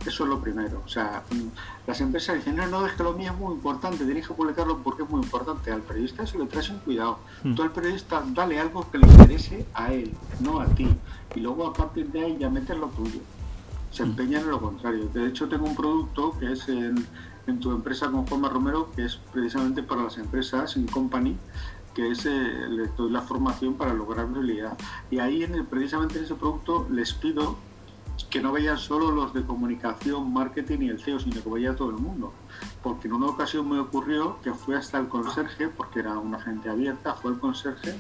[0.07, 0.83] Eso es lo primero.
[0.85, 1.23] O sea,
[1.87, 4.79] las empresas dicen, no, no, es que lo mío es muy importante, tienes que publicarlo
[4.79, 5.73] porque es muy importante.
[5.73, 7.19] Al periodista eso le traes un cuidado.
[7.43, 7.55] Mm.
[7.55, 10.89] Tú al periodista dale algo que le interese a él, no a ti.
[11.35, 13.21] Y luego a partir de ahí ya metes lo tuyo.
[13.91, 14.11] Se mm.
[14.11, 15.09] empeñan en lo contrario.
[15.13, 17.07] De hecho, tengo un producto que es en,
[17.61, 21.37] tu empresa con Juanma Romero, que es precisamente para las empresas, en Company,
[21.95, 24.79] que es eh, la formación para lograr realidad.
[25.11, 27.57] Y ahí, en precisamente en ese producto, les pido
[28.31, 31.91] que no veían solo los de comunicación, marketing y el CEO, sino que veía todo
[31.91, 32.33] el mundo.
[32.83, 36.69] Porque en una ocasión me ocurrió que fui hasta el conserje, porque era una gente
[36.69, 37.97] abierta, fue el conserje,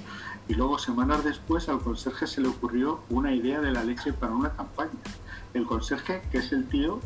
[0.47, 4.33] y luego semanas después al conserje se le ocurrió una idea de la leche para
[4.33, 4.91] una campaña.
[5.55, 7.01] El conserje, que es el tío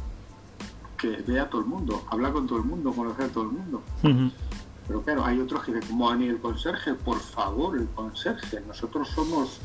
[0.97, 3.51] que ve a todo el mundo, habla con todo el mundo, conoce a todo el
[3.51, 3.83] mundo.
[4.87, 6.95] Pero claro, hay otros que dicen, ¿cómo ni el conserje?
[6.95, 8.61] Por favor, el conserje.
[8.67, 9.61] Nosotros somos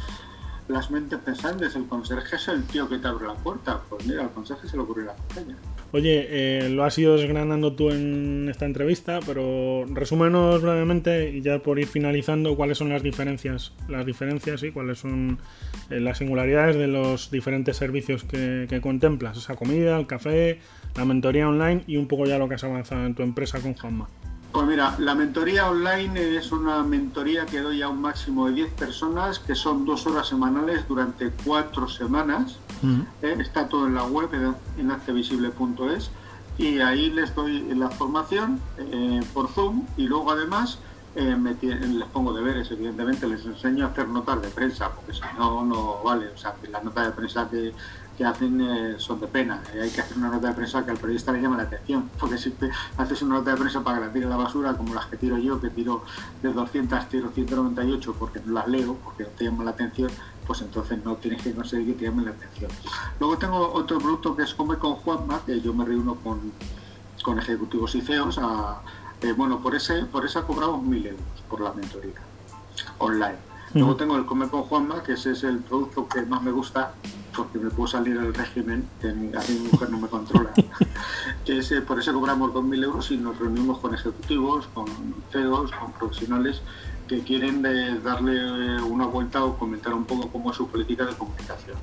[0.67, 3.81] las mentes pensantes, el conserje es el tío que te abre la puerta.
[3.89, 5.55] Pues mira, al conserje se le ocurrió la campaña.
[5.93, 11.59] Oye, eh, lo has ido desgranando tú en esta entrevista, pero resúmenos brevemente y ya
[11.59, 15.39] por ir finalizando, cuáles son las diferencias, las diferencias y cuáles son
[15.89, 20.59] eh, las singularidades de los diferentes servicios que, contemplas, esa comida, el café,
[20.95, 23.73] la mentoría online y un poco ya lo que has avanzado en tu empresa con
[23.73, 24.07] Juanma.
[24.57, 28.73] Pues mira, la mentoría online es una mentoría que doy a un máximo de 10
[28.73, 32.57] personas, que son dos horas semanales durante cuatro semanas.
[33.21, 34.29] Eh, está todo en la web,
[34.79, 36.09] en actevisible.es,
[36.57, 40.79] y ahí les doy la formación eh, por Zoom y luego además
[41.13, 45.65] eh, les pongo deberes, evidentemente, les enseño a hacer notas de prensa, porque si no,
[45.65, 46.29] no vale.
[46.29, 47.73] O sea, las notas de prensa que
[48.17, 49.61] que hacen eh, son de pena.
[49.73, 52.09] Eh, hay que hacer una nota de prensa que al periodista le llame la atención,
[52.19, 52.53] porque si
[52.97, 55.37] haces una nota de prensa para que la tire la basura, como las que tiro
[55.37, 56.03] yo, que tiro
[56.41, 60.09] de 200, tiro 198 porque no las leo, porque no te llaman la atención,
[60.47, 62.71] pues entonces no tienes que conseguir que te llamen la atención.
[63.19, 66.51] Luego tengo otro producto que es Come con Juanma, que yo me reúno con,
[67.21, 68.39] con ejecutivos y CEOs.
[68.39, 68.81] A,
[69.21, 72.13] eh, bueno, por ese por esa cobramos mil euros por la mentoría
[72.99, 73.37] online.
[73.73, 76.93] Luego tengo el Come con Juanma, que ese es el producto que más me gusta,
[77.37, 80.51] porque me puedo salir del régimen, que a mi mujer no me controla.
[81.45, 84.87] que por eso cobramos 2.000 euros y nos reunimos con ejecutivos, con
[85.31, 86.61] CEOs, con profesionales
[87.07, 87.61] que quieren
[88.03, 91.77] darle una vuelta o comentar un poco cómo es su política de comunicación.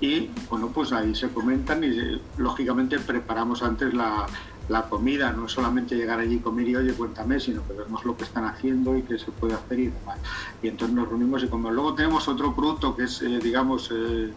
[0.00, 4.26] Y bueno, pues ahí se comentan y lógicamente preparamos antes la,
[4.68, 8.16] la comida, no solamente llegar allí y comer y oye, cuéntame, sino que vemos lo
[8.16, 10.18] que están haciendo y qué se puede hacer y demás.
[10.62, 14.32] Y entonces nos reunimos y como luego tenemos otro producto que es, eh, digamos, eh,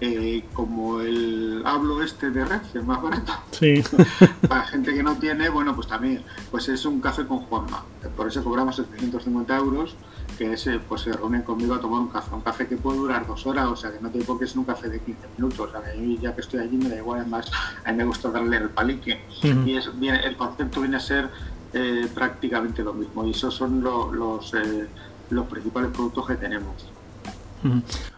[0.00, 3.32] eh, como el hablo este de red, que es más barato.
[3.52, 3.82] Sí.
[4.48, 7.84] Para gente que no tiene, bueno, pues también, pues es un café con Juanma.
[8.16, 9.96] Por eso cobramos 750 euros
[10.38, 13.26] que ese, pues se reúnen conmigo a tomar un café, un café que puede durar
[13.26, 15.74] dos horas, o sea que no tiene por qué ser un café de 15 minutos,
[15.74, 17.50] a mí ya que estoy allí me da igual, además
[17.84, 19.90] a mí me gusta darle el palique y es,
[20.24, 21.28] el concepto viene a ser
[21.72, 24.86] eh, prácticamente lo mismo y esos son los, eh,
[25.30, 26.88] los principales productos que tenemos.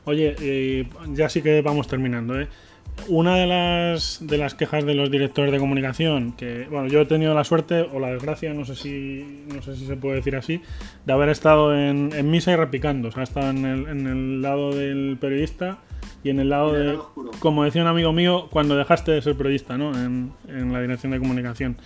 [0.05, 2.49] Oye, eh, ya sí que vamos terminando, ¿eh?
[3.09, 7.07] Una de las, de las quejas de los directores de comunicación, que bueno, yo he
[7.07, 10.37] tenido la suerte o la desgracia, no sé si, no sé si se puede decir
[10.37, 10.61] así,
[11.07, 13.09] de haber estado en, misa y repicando.
[13.09, 15.79] O sea, he estado en el, en el lado del periodista
[16.23, 16.99] y en el lado de,
[17.39, 19.93] como decía un amigo mío, cuando dejaste de ser periodista, ¿no?
[19.95, 21.77] En, en la dirección de comunicación.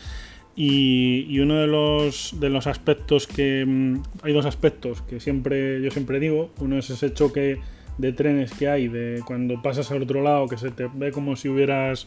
[0.56, 3.64] Y, y, uno de los, de los aspectos que...
[3.66, 6.50] Mm, hay dos aspectos que siempre yo siempre digo.
[6.58, 7.60] Uno es ese choque
[7.98, 11.36] de trenes que hay, de cuando pasas al otro lado, que se te ve como
[11.36, 12.06] si hubieras,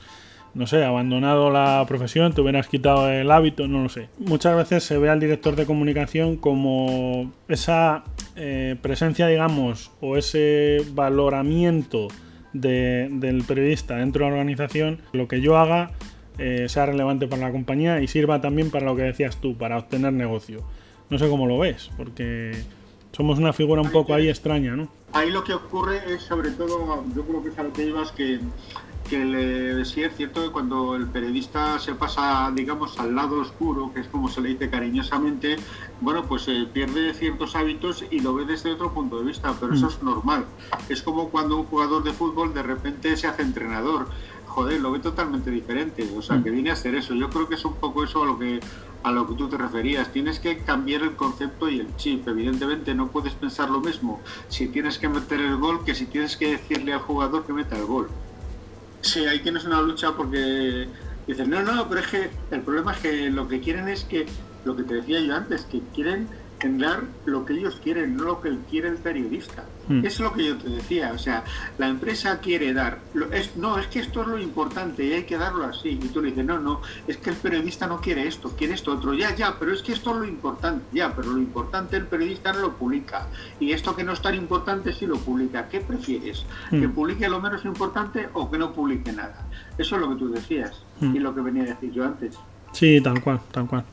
[0.53, 4.09] no sé, abandonado la profesión, te hubieras quitado el hábito, no lo sé.
[4.19, 8.03] Muchas veces se ve al director de comunicación como esa
[8.35, 12.07] eh, presencia, digamos, o ese valoramiento
[12.53, 15.91] del periodista dentro de la organización, lo que yo haga
[16.39, 19.77] eh, sea relevante para la compañía y sirva también para lo que decías tú, para
[19.77, 20.63] obtener negocio.
[21.09, 22.51] No sé cómo lo ves, porque
[23.17, 24.87] somos una figura un poco ahí extraña, ¿no?
[25.11, 28.11] Ahí lo que ocurre es sobre todo, yo creo que es a lo que ibas,
[28.11, 28.39] que,
[29.09, 33.91] que le, sí es cierto que cuando el periodista se pasa, digamos, al lado oscuro,
[33.91, 35.55] que es como se le dice cariñosamente,
[35.99, 39.73] bueno, pues eh, pierde ciertos hábitos y lo ve desde otro punto de vista, pero
[39.73, 39.89] eso mm.
[39.89, 40.45] es normal.
[40.87, 44.09] Es como cuando un jugador de fútbol de repente se hace entrenador
[44.57, 46.09] joder, lo ve totalmente diferente.
[46.17, 46.53] O sea, que mm.
[46.53, 47.13] viene a ser eso.
[47.13, 48.59] Yo creo que es un poco eso a lo que
[49.07, 50.11] a lo que tú te referías.
[50.11, 52.27] Tienes que cambiar el concepto y el chip.
[52.27, 56.35] Evidentemente no puedes pensar lo mismo si tienes que meter el gol que si tienes
[56.35, 58.09] que decirle al jugador que meta el gol.
[59.01, 60.87] Sí, ahí tienes una lucha porque
[61.25, 64.25] dices, no, no, pero es que el problema es que lo que quieren es que,
[64.65, 66.27] lo que te decía yo antes, que quieren
[66.61, 69.63] en dar lo que ellos quieren, no lo que quiere el periodista.
[69.87, 70.05] Hmm.
[70.05, 71.43] Es lo que yo te decía, o sea,
[71.77, 72.99] la empresa quiere dar,
[73.31, 75.89] es, no, es que esto es lo importante y hay que darlo así.
[75.89, 78.93] Y tú le dices, no, no, es que el periodista no quiere esto, quiere esto
[78.93, 82.07] otro, ya, ya, pero es que esto es lo importante, ya, pero lo importante el
[82.07, 83.27] periodista no lo publica.
[83.59, 85.67] Y esto que no es tan importante sí lo publica.
[85.69, 86.45] ¿Qué prefieres?
[86.69, 86.93] ¿Que hmm.
[86.93, 89.47] publique lo menos importante o que no publique nada?
[89.77, 91.15] Eso es lo que tú decías hmm.
[91.15, 92.37] y lo que venía a decir yo antes.
[92.71, 93.85] Sí, tal cual, tal cual.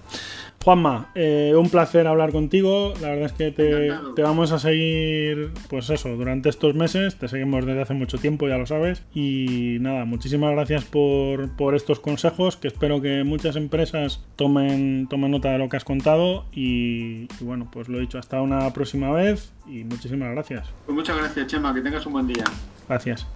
[0.64, 2.94] Juanma, eh, un placer hablar contigo.
[3.02, 7.16] La verdad es que te, vamos a seguir, pues eso, durante estos meses.
[7.16, 9.02] Te seguimos desde hace mucho tiempo, ya lo sabes.
[9.14, 15.50] Y nada, muchísimas gracias por, estos consejos, que espero que muchas empresas tomen, tomen nota
[15.50, 16.46] de lo que has contado.
[16.50, 20.70] Y, y bueno, pues lo he dicho, hasta una próxima vez y muchísimas gracias.
[20.86, 22.44] Pues muchas gracias, Chema, que tengas un buen día.
[22.88, 23.26] Gracias.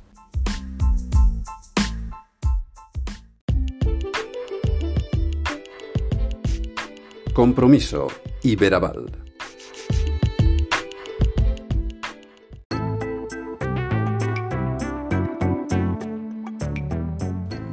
[7.38, 8.08] Compromiso
[8.42, 9.12] Iberaval.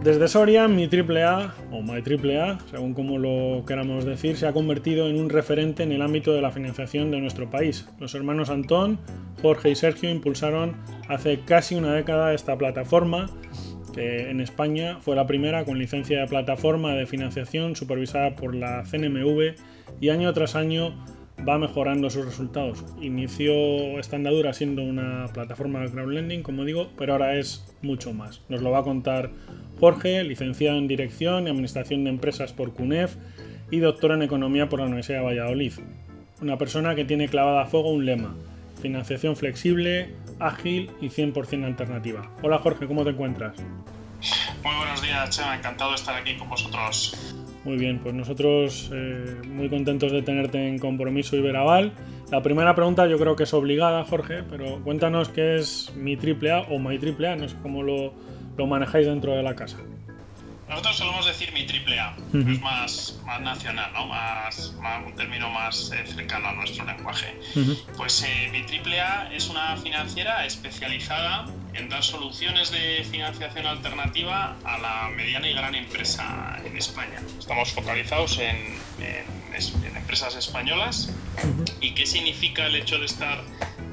[0.03, 5.09] Desde Soria, mi AAA, o My AAA, según como lo queramos decir, se ha convertido
[5.09, 7.87] en un referente en el ámbito de la financiación de nuestro país.
[7.99, 8.99] Los hermanos Antón,
[9.41, 10.75] Jorge y Sergio impulsaron
[11.09, 13.31] hace casi una década esta plataforma
[13.95, 18.83] que en España fue la primera con licencia de plataforma de financiación supervisada por la
[18.83, 19.55] CNMV
[20.01, 20.93] y año tras año
[21.47, 22.83] va mejorando sus resultados.
[23.01, 23.53] Inició
[23.99, 28.41] esta andadura siendo una plataforma de crowdlending, como digo, pero ahora es mucho más.
[28.49, 29.31] Nos lo va a contar
[29.79, 33.15] Jorge, licenciado en Dirección y Administración de Empresas por CUNEF
[33.71, 35.73] y doctor en Economía por la Universidad de Valladolid.
[36.41, 38.35] Una persona que tiene clavada a fuego un lema,
[38.85, 42.29] financiación flexible, ágil y 100% alternativa.
[42.43, 43.57] Hola Jorge, ¿cómo te encuentras?
[44.63, 47.35] Muy buenos días, Chema, encantado de estar aquí con vosotros.
[47.63, 51.93] Muy bien, pues nosotros eh, muy contentos de tenerte en Compromiso Iberaval.
[52.29, 56.51] La primera pregunta yo creo que es obligada, Jorge, pero cuéntanos qué es mi triple
[56.51, 58.13] A o My triple A, no sé cómo lo,
[58.55, 59.79] lo manejáis dentro de la casa.
[60.67, 64.07] Nosotros solemos decir mi triple A, es más, más nacional, ¿no?
[64.07, 67.39] más, más un término más eh, cercano a nuestro lenguaje.
[67.95, 74.55] Pues eh, mi triple A es una financiera especializada en dar soluciones de financiación alternativa
[74.63, 77.21] a la mediana y gran empresa en España.
[77.37, 81.11] Estamos focalizados en, en, empresas españolas.
[81.79, 83.43] ¿Y qué significa el hecho de estar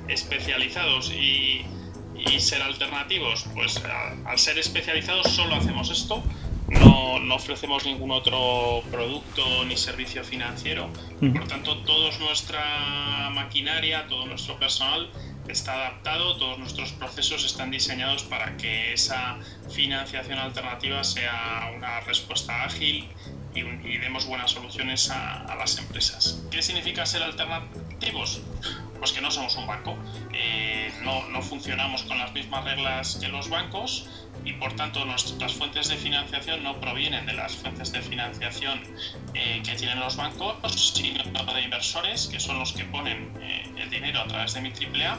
[0.09, 1.67] especializados y,
[2.15, 3.45] y ser alternativos?
[3.55, 3.81] Pues
[4.25, 6.23] al ser especializados solo hacemos esto
[6.81, 10.89] no, no, ofrecemos ningún otro producto ni servicio financiero.
[11.21, 15.11] Por tanto, toda nuestra maquinaria, todo nuestro personal
[15.49, 19.39] está adaptado, todos nuestros procesos están diseñados para que esa
[19.71, 23.09] financiación alternativa sea una respuesta ágil
[23.55, 26.43] y, demos buenas soluciones a, las empresas.
[26.51, 28.41] ¿Qué significa ser alternativos?
[28.99, 29.97] Pues que no somos un banco,
[30.33, 34.09] eh, no, no funcionamos con las mismas reglas que los bancos,
[34.45, 38.81] y por tanto nuestras fuentes de financiación no provienen de las fuentes de financiación
[39.35, 40.57] eh, que tienen los bancos,
[40.95, 44.71] sino de inversores que son los que ponen eh, el dinero a través de mi
[44.71, 45.19] AAA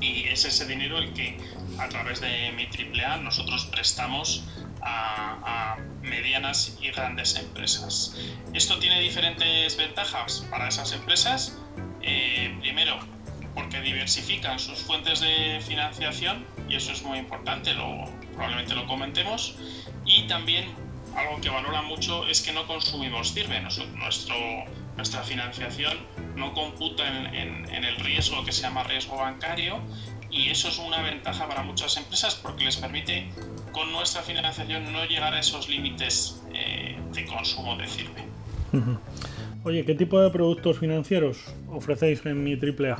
[0.00, 1.36] y es ese dinero el que
[1.78, 4.44] a través de mi AAA nosotros prestamos
[4.82, 8.14] a, medianas y grandes empresas.
[8.52, 11.56] Esto tiene diferentes ventajas para esas empresas.
[12.02, 12.98] Eh, primero,
[13.54, 19.56] porque diversifican sus fuentes de financiación y eso es muy importante, lo, probablemente lo comentemos.
[20.04, 20.66] Y también
[21.16, 23.60] algo que valora mucho es que no consumimos sirve.
[23.60, 24.34] Nuestro,
[24.96, 25.98] nuestra financiación
[26.36, 29.80] no computa en, el riesgo que se llama riesgo bancario
[30.34, 33.28] y eso es una ventaja para muchas empresas porque les permite
[33.72, 38.24] con nuestra financiación no llegar a esos límites eh, de consumo de sirve.
[39.64, 42.98] Oye, ¿qué tipo de productos financieros ofrecéis en mi AAA?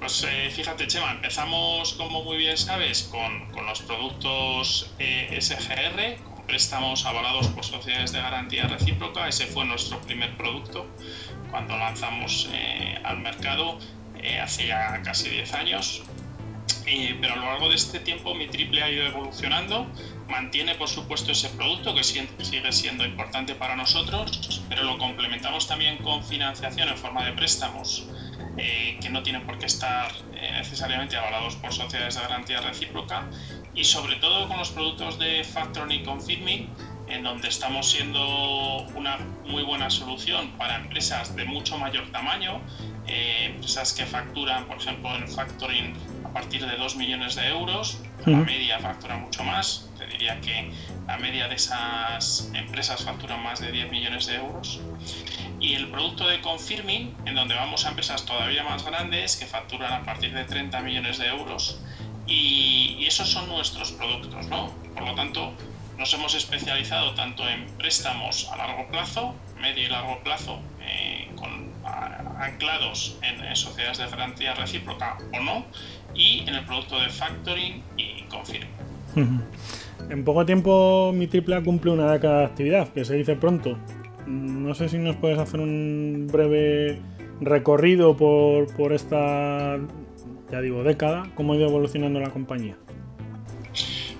[0.00, 6.46] Pues eh, fíjate, Chema, empezamos, como muy bien sabes, con, los productos eh, SGR, con
[6.46, 9.28] préstamos avalados por sociedades de garantía recíproca.
[9.28, 10.86] Ese fue nuestro primer producto
[11.50, 13.78] cuando lanzamos eh, al mercado
[14.40, 16.02] hace ya casi 10 años.
[17.20, 19.86] pero a lo largo de este tiempo mi triple ha ido evolucionando,
[20.28, 25.98] mantiene por supuesto ese producto que sigue siendo importante para nosotros, pero lo complementamos también
[25.98, 28.08] con financiación en forma de préstamos
[28.58, 33.28] eh, que no tienen por qué estar eh, necesariamente avalados por sociedades de garantía recíproca
[33.74, 36.70] y sobre todo con los productos de factoring y confirming
[37.08, 42.60] en donde estamos siendo una muy buena solución para empresas de mucho mayor tamaño,
[43.08, 47.98] eh, empresas que facturan, por ejemplo, en factoring a partir de 2 millones de euros,
[48.24, 50.70] la media factura mucho más, te diría que
[51.06, 54.80] la media de esas empresas facturan más de 10 millones de euros
[55.60, 59.92] y el producto de confirming, en donde vamos a empresas todavía más grandes que facturan
[59.92, 61.80] a partir de 30 millones de euros.
[62.26, 64.72] Y, esos son nuestros productos, ¿no?
[64.94, 65.52] Por lo tanto,
[65.96, 71.70] nos hemos especializado tanto en préstamos a largo plazo, medio y largo plazo, eh, con,
[72.38, 75.66] anclados en, sociedades de garantía recíproca o no,
[76.14, 78.68] y en el producto de factoring y confirming.
[80.10, 83.78] En poco tiempo mi triple A cumple una década de actividad, que se dice pronto.
[84.26, 87.00] No sé si nos puedes hacer un breve
[87.40, 89.78] recorrido por, esta,
[90.50, 92.76] ya digo, década, cómo ha ido evolucionando la compañía.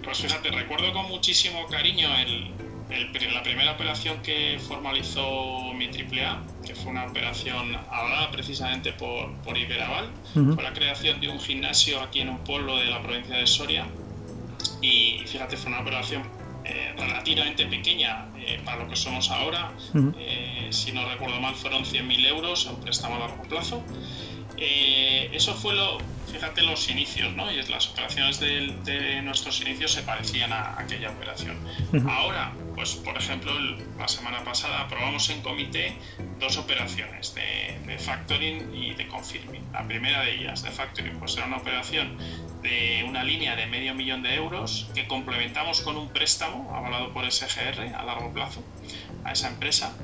[0.02, 6.90] Pues fíjate, recuerdo con muchísimo cariño la primera operación que formalizó mi AAA, que fue
[6.90, 12.28] una operación hablada precisamente por, por Iberaval, fue la creación de un gimnasio aquí en
[12.28, 13.86] un pueblo de la provincia de Soria.
[14.82, 16.22] Y fíjate, fue una operación
[16.64, 19.70] eh, relativamente pequeña eh, para lo que somos ahora.
[20.18, 23.82] Eh, si no recuerdo mal, fueron 100.000 euros, un préstamo a largo plazo.
[24.58, 25.98] Eso fue lo,
[26.32, 27.50] fíjate, los inicios, ¿no?
[27.50, 31.56] Y las operaciones de, nuestros inicios se parecían a aquella operación.
[32.08, 33.52] Ahora, pues por ejemplo,
[33.98, 35.96] la semana pasada aprobamos en comité
[36.38, 39.62] dos operaciones de, de, factoring y de confirming.
[39.72, 42.16] La primera de ellas, de factoring, pues era una operación
[42.62, 47.30] de una línea de medio millón de euros que complementamos con un préstamo avalado por
[47.30, 48.62] SGR a largo plazo
[49.24, 49.96] a esa empresa.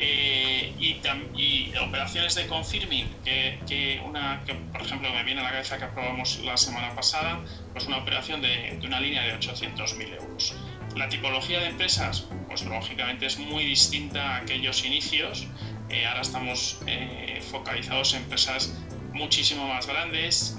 [0.00, 5.78] Eh, y, operaciones de confirming, que, una, que por ejemplo me viene a la cabeza
[5.78, 7.40] que aprobamos la semana pasada,
[7.72, 10.54] pues una operación de, una línea de 800.000 euros.
[10.96, 15.46] La tipología de empresas, pues lógicamente es muy distinta a aquellos inicios.
[15.88, 18.74] Eh, ahora estamos eh, focalizados en empresas
[19.12, 20.56] muchísimo más grandes.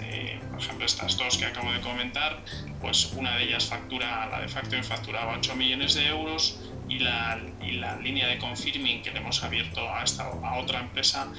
[0.50, 2.44] Por ejemplo, estas dos que acabo de comentar,
[2.82, 7.40] pues una de ellas factura, la de Factoring facturaba 8 millones de euros y la,
[7.62, 11.32] y la línea de confirming que le hemos abierto a, esta, a otra empresa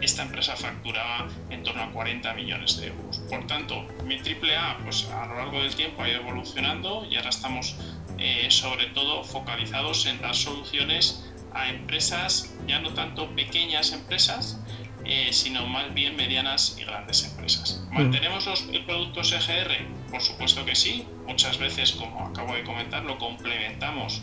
[0.00, 3.18] esta empresa facturaba en torno a 40 millones de euros.
[3.30, 7.30] Por tanto, mi AAA pues, a lo largo del tiempo ha ido evolucionando y ahora
[7.30, 7.76] estamos
[8.18, 14.60] eh, sobre todo focalizados en dar soluciones a empresas, ya no tanto pequeñas empresas,
[15.06, 17.82] eh, sino más bien medianas y grandes empresas.
[17.90, 17.94] Mm.
[17.94, 20.10] ¿Mantenemos los productos EGR?
[20.10, 21.06] Por supuesto que sí.
[21.26, 24.20] Muchas veces, como acabo de comentar, lo complementamos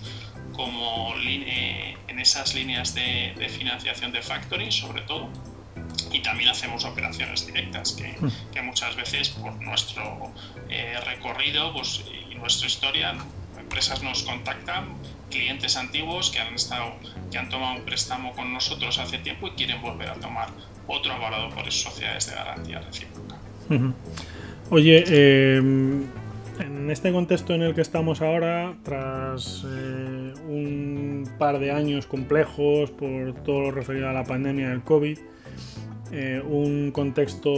[0.53, 5.29] como eh, en esas líneas de, financiación de factoring, sobre todo.
[6.11, 8.65] Y también hacemos operaciones directas, que, mm.
[8.65, 10.31] muchas veces por nuestro
[11.05, 13.15] recorrido pues, y nuestra historia
[13.73, 14.85] empresas nos contactan,
[15.31, 16.93] clientes antiguos que han estado,
[17.31, 20.49] que han tomado un préstamo con nosotros hace tiempo y quieren volver a tomar
[20.87, 23.35] otro avalado por sociedades de garantía recíproca.
[24.69, 26.05] Oye, em,
[26.65, 32.91] en este contexto en el que estamos ahora, tras eh, un par de años complejos
[32.91, 35.17] por todo lo referido a la pandemia del COVID,
[36.11, 37.51] eh, un contexto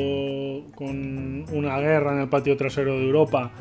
[0.76, 3.52] con una guerra en el patio trasero de Europa,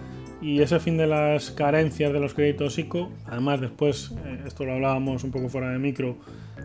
[0.40, 4.72] y ese fin de las carencias de los créditos ICO, además después, eh, esto lo
[4.72, 6.16] hablábamos un poco fuera de micro,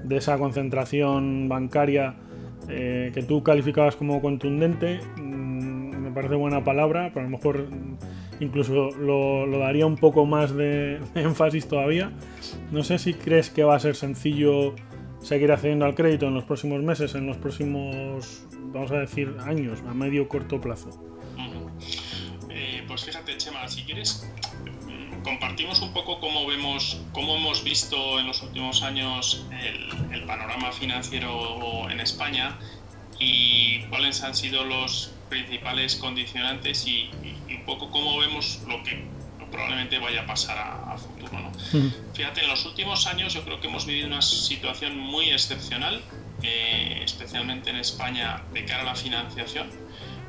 [0.03, 2.15] de esa concentración bancaria
[2.67, 7.67] eh, que tú calificabas como contundente, mm, me parece buena palabra, pero a lo mejor
[8.39, 12.11] incluso lo, daría un poco más de, énfasis todavía.
[12.71, 14.75] No sé si crees que va a ser sencillo
[15.21, 19.79] seguir accediendo al crédito en los próximos meses, en los próximos, vamos a decir, años,
[19.89, 21.09] a medio corto plazo.
[22.89, 24.27] Pues fíjate, Chema, si quieres,
[24.87, 29.45] mm, compartimos un poco cómo vemos, cómo hemos visto en los últimos años
[30.11, 32.59] el, panorama financiero en España
[33.17, 37.09] y cuáles han sido los principales condicionantes y,
[37.55, 39.03] un poco cómo vemos lo que
[39.51, 41.39] probablemente vaya a pasar a, futuro.
[41.39, 41.51] ¿no?
[42.13, 46.01] Fíjate, en los últimos años yo creo que hemos vivido una situación muy excepcional,
[46.43, 49.69] eh, especialmente en España, de cara a la financiación,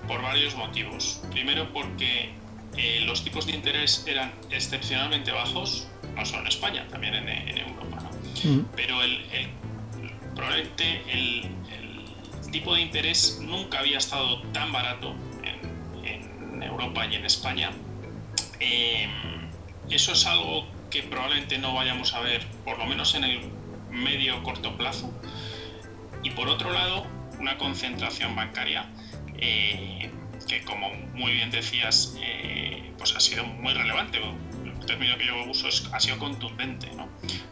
[0.06, 1.20] por varios motivos.
[1.30, 2.30] Primero porque
[2.76, 8.10] eh, los tipos de interés eran excepcionalmente bajos, no solo en España, también en, Europa.
[8.44, 8.60] Mm.
[8.74, 9.20] Pero el,
[10.34, 11.50] probablemente el,
[12.50, 15.14] tipo de interés nunca había estado tan barato
[16.62, 17.70] Europa y en España.
[18.58, 19.10] Em,
[19.90, 23.40] eso es algo que probablemente no vayamos a ver, por lo menos en el
[23.90, 25.12] medio corto plazo.
[26.22, 27.06] Y por otro lado,
[27.38, 28.86] una concentración bancaria
[29.38, 30.10] eh,
[30.46, 34.18] que como muy bien decías, eh, pues ha sido muy relevante.
[34.18, 36.90] El término que yo uso es, ha sido contundente.
[36.94, 37.08] ¿no?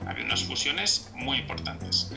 [0.07, 2.13] Ha habido unas fusiones muy importantes.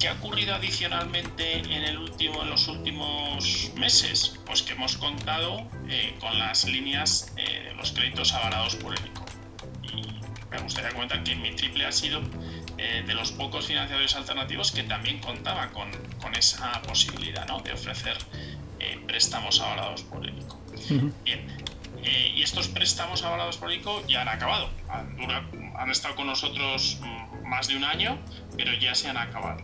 [0.00, 4.40] ¿Qué ha ocurrido adicionalmente en, el último, en los últimos meses?
[4.46, 9.06] Pues que hemos contado eh, con las líneas eh, de los créditos avalados por el
[9.06, 9.24] ICO.
[9.82, 10.02] Y
[10.50, 12.22] me gustaría comentar que mi triple ha sido
[12.80, 17.60] de los pocos financiadores alternativos que también contaba con, con esa posibilidad ¿no?
[17.60, 18.16] de ofrecer
[18.80, 20.58] eh, préstamos avalados por el ICO.
[21.22, 21.46] Bien,
[22.02, 24.70] eh, y estos préstamos avalados por el ICO ya han acabado.
[24.88, 28.18] Han, estado con nosotros mm, más de un año,
[28.56, 29.60] pero ya se han acabado.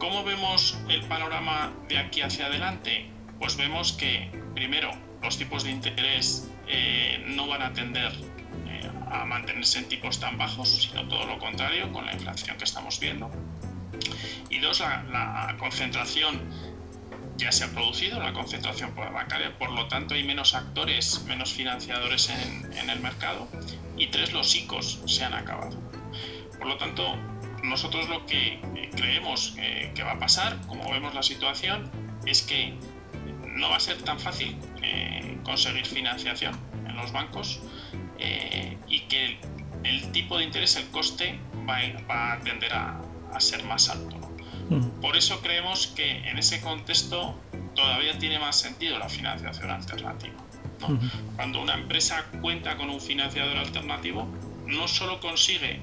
[0.00, 3.08] ¿Cómo vemos el panorama de aquí hacia adelante?
[3.38, 4.90] Pues vemos que, primero,
[5.22, 8.12] los tipos de interés eh, no van a tender
[9.10, 13.00] a mantenerse en tipos tan bajos, sino todo lo contrario, con la inflación que estamos
[13.00, 13.30] viendo.
[14.48, 16.40] Y dos, la, concentración
[17.36, 22.30] ya se ha producido la concentración bancaria, por lo tanto hay menos actores, menos financiadores
[22.30, 23.48] en, el mercado
[23.96, 25.76] y tres, los ICOs se han acabado.
[26.58, 27.16] Por lo tanto,
[27.62, 29.54] nosotros lo que eh, creemos
[29.94, 31.90] que va a pasar, como vemos la situación,
[32.26, 32.74] es que
[33.60, 37.60] no va a ser tan fácil eh, conseguir financiación en los bancos
[38.18, 39.38] eh, y que
[39.84, 41.38] el, tipo de interés, el coste,
[41.68, 43.00] va, a tender a,
[43.32, 44.16] a ser más alto.
[45.00, 47.36] Por eso creemos que en ese contexto
[47.74, 50.36] todavía tiene más sentido la financiación alternativa.
[51.34, 54.28] Cuando una empresa cuenta con un financiador alternativo,
[54.66, 55.80] no solo consigue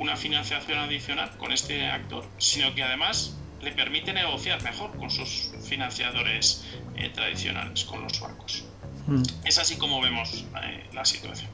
[0.00, 5.52] una financiación adicional con este actor, sino que además le permite negociar mejor con sus
[5.62, 6.64] financiadores
[6.96, 8.64] eh, tradicionales, con los bancos.
[9.06, 9.22] Mm.
[9.44, 11.50] Es así como vemos eh, la situación.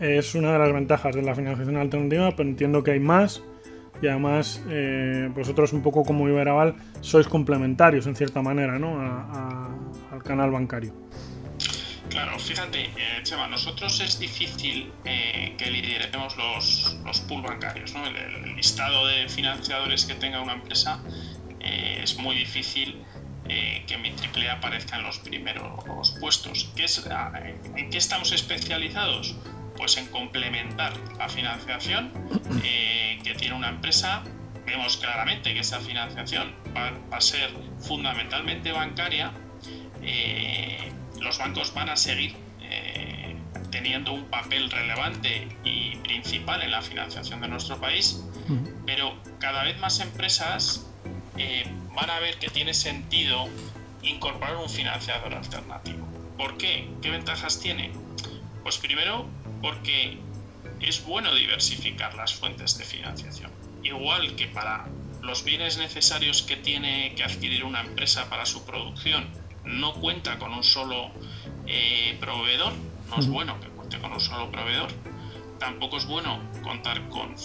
[0.00, 3.42] Es una de las ventajas de la financiación alternativa, pero entiendo que hay más
[4.00, 8.98] y además eh, vosotros un poco como Iberaval sois complementarios en cierta manera ¿no?
[10.10, 10.94] al canal bancario.
[12.12, 17.94] Claro, fíjate, eh, Chema, nosotros es difícil eh, que lideremos los, los pool bancarios.
[17.94, 18.04] ¿no?
[18.06, 21.00] El, listado de financiadores que tenga una empresa
[21.58, 23.02] eh, es muy difícil
[23.86, 26.70] que mi triple aparezca en los primeros puestos.
[26.74, 27.04] ¿Qué es,
[27.76, 29.34] ¿En qué estamos especializados?
[29.76, 32.12] Pues en complementar la financiación
[32.62, 34.22] que tiene una empresa.
[34.64, 37.50] Vemos claramente que esa financiación va, va a ser
[37.80, 39.32] fundamentalmente bancaria
[41.22, 43.36] los bancos van a seguir eh,
[43.70, 48.24] teniendo un papel relevante y principal en la financiación de nuestro país,
[48.86, 50.86] pero cada vez más empresas
[51.38, 51.64] eh,
[51.94, 53.48] van a ver que tiene sentido
[54.02, 56.06] incorporar un financiador alternativo.
[56.36, 56.88] ¿Por qué?
[57.00, 57.92] ¿Qué ventajas tiene?
[58.62, 59.26] Pues primero
[59.60, 60.18] porque
[60.80, 63.50] es bueno diversificar las fuentes de financiación.
[63.82, 64.86] Igual que para
[65.22, 69.28] los bienes necesarios que tiene que adquirir una empresa para su producción,
[69.64, 71.10] no cuenta con un solo
[71.66, 72.72] eh, proveedor,
[73.10, 74.90] no es bueno que cuente con un solo proveedor,
[75.58, 77.36] tampoco es bueno contar con,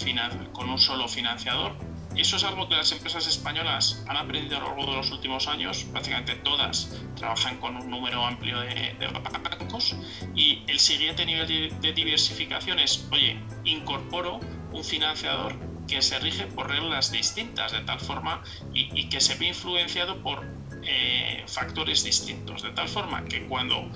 [0.52, 1.76] con un solo financiador.
[2.16, 5.46] Eso es algo que las empresas españolas han aprendido a lo largo de los últimos
[5.46, 5.84] años.
[5.84, 8.96] Prácticamente todas trabajan con un número amplio de,
[9.44, 9.94] bancos.
[10.34, 11.46] Y el siguiente nivel
[11.80, 14.40] de, diversificación es, oye, incorporo
[14.72, 15.54] un financiador
[15.86, 18.42] que se rige por reglas distintas, de tal forma
[18.74, 20.44] y, y que se ve influenciado por
[20.84, 23.90] eh, factores distintos, de tal forma que cuando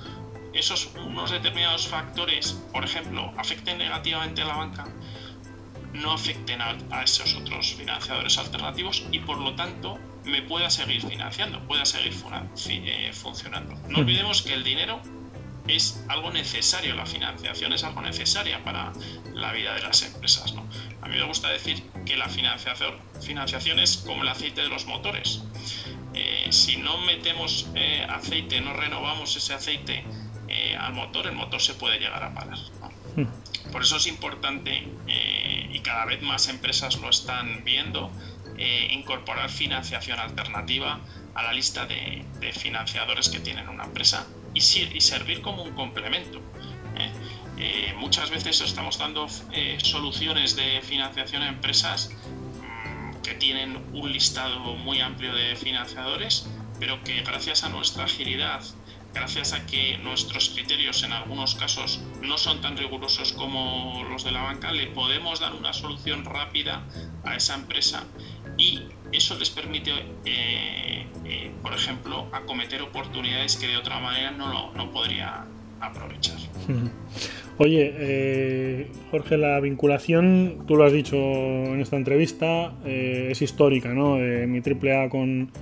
[0.52, 4.84] esos unos determinados factores, por ejemplo, afecten negativamente a la banca,
[5.92, 11.60] no afecten a, esos otros financiadores alternativos y por lo tanto me pueda seguir financiando,
[11.66, 12.14] pueda seguir
[12.68, 13.74] eh, funcionando.
[13.88, 15.00] No olvidemos que el dinero
[15.68, 18.92] es algo necesario, la financiación es algo necesaria para
[19.34, 20.54] la vida de las empresas.
[20.54, 20.66] ¿no?
[21.02, 24.86] A mí me gusta decir que la financiación, financiación es como el aceite de los
[24.86, 25.42] motores.
[26.14, 30.04] Eh, si no metemos eh, aceite, no renovamos ese aceite
[30.48, 32.58] eh, al motor, el motor se puede llegar a parar.
[33.16, 33.26] Hmm.
[33.70, 34.86] Por eso es importante,
[35.72, 38.10] y cada vez más empresas lo están viendo,
[38.90, 41.00] incorporar financiación alternativa
[41.34, 46.42] a la lista de, financiadores que tienen una empresa y, y servir como un complemento.
[47.96, 49.26] muchas veces estamos dando
[49.78, 52.10] soluciones de financiación a empresas
[53.32, 56.46] que tienen un listado muy amplio de financiadores,
[56.78, 58.62] pero que gracias a nuestra agilidad,
[59.14, 64.32] gracias a que nuestros criterios en algunos casos no son tan rigurosos como los de
[64.32, 66.82] la banca, le podemos dar una solución rápida
[67.24, 68.04] a esa empresa
[68.58, 69.92] y eso les permite,
[70.26, 75.46] eh, eh, por ejemplo, acometer oportunidades que de otra manera no, no podría
[75.80, 76.36] aprovechar.
[77.62, 83.90] Oye, eh, Jorge, la vinculación, tú lo has dicho en esta entrevista, eh, es histórica,
[83.90, 84.16] ¿no?
[84.16, 85.52] De mi AAA con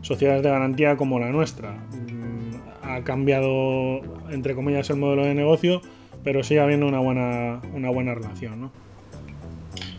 [0.00, 1.72] sociedades de garantía como la nuestra.
[1.72, 4.00] Mm, ha cambiado,
[4.30, 5.82] entre comillas, el modelo de negocio,
[6.24, 8.72] pero sigue habiendo una buena, una buena relación, ¿no?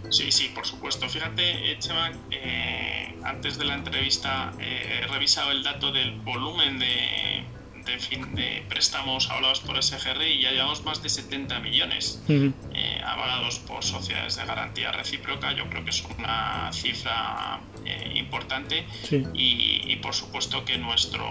[0.09, 1.07] Sí, sí, por supuesto.
[1.07, 7.43] Fíjate, Chema, eh, antes de la entrevista he revisado el dato del volumen de
[7.85, 13.01] de, fin, de préstamos avalados por SGR y ya llevamos más de 70 millones eh,
[13.05, 15.53] avalados por sociedades de garantía recíproca.
[15.53, 18.85] Yo creo que es una cifra eh, importante
[19.33, 21.25] y, por supuesto que nuestro,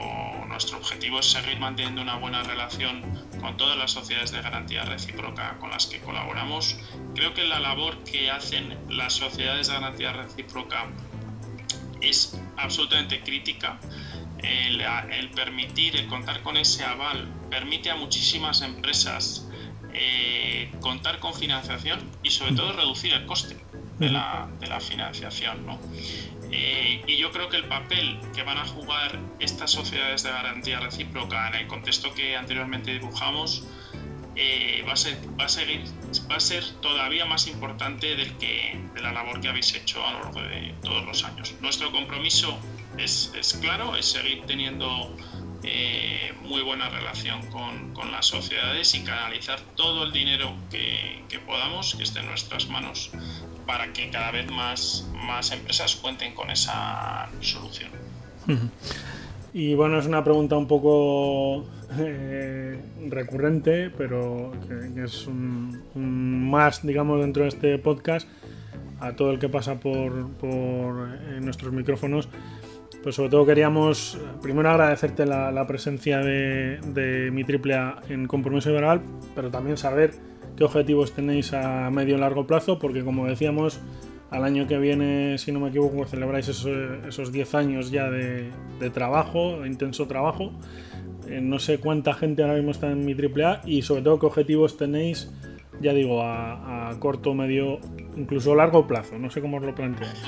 [0.46, 3.02] nuestro objetivo es seguir manteniendo una buena relación
[3.40, 6.76] con todas las sociedades de garantía recíproca con las que colaboramos.
[7.14, 10.86] Creo que la labor que hacen las sociedades de garantía recíproca
[12.00, 13.78] es absolutamente crítica
[14.42, 19.48] el, permitir, el contar con ese aval, permite a muchísimas empresas
[19.92, 23.56] eh, contar con financiación y sobre todo reducir el coste
[23.98, 24.48] de la,
[24.80, 25.66] financiación.
[26.52, 30.80] Eh, y yo creo que el papel que van a jugar estas sociedades de garantía
[30.80, 33.64] recíproca en el contexto que anteriormente dibujamos
[34.36, 35.84] eh, va, a ser, va, a seguir,
[36.30, 40.12] va a ser todavía más importante del que, de la labor que habéis hecho a
[40.12, 41.54] lo largo de todos los años.
[41.60, 42.58] Nuestro compromiso
[42.96, 45.14] es, claro, es seguir teniendo
[45.62, 52.02] eh, muy buena relación con, las sociedades y canalizar todo el dinero que, podamos, que
[52.02, 53.10] esté en nuestras manos,
[53.66, 57.90] para que cada vez más, más empresas cuenten con esa solución.
[59.52, 61.64] Y bueno, es una pregunta un poco
[61.98, 62.78] eh,
[63.08, 68.28] recurrente, pero que, es un, más, digamos, dentro de este podcast
[69.00, 70.94] a todo el que pasa por, por
[71.40, 72.28] nuestros micrófonos.
[73.02, 78.68] Pues sobre todo queríamos primero agradecerte la, presencia de, de, mi triple A en Compromiso
[78.68, 79.00] Liberal,
[79.34, 80.12] pero también saber
[80.54, 83.80] qué objetivos tenéis a medio y largo plazo, porque como decíamos,
[84.30, 88.52] al año que viene, si no me equivoco, celebráis esos, 10 años ya de,
[88.94, 90.52] trabajo, de intenso trabajo.
[91.28, 94.26] Eh, no sé cuánta gente ahora mismo está en mi AAA y sobre todo qué
[94.26, 95.30] objetivos tenéis,
[95.80, 97.80] ya digo, a, corto, medio,
[98.16, 99.18] incluso largo plazo.
[99.18, 100.22] No sé cómo os lo planteáis.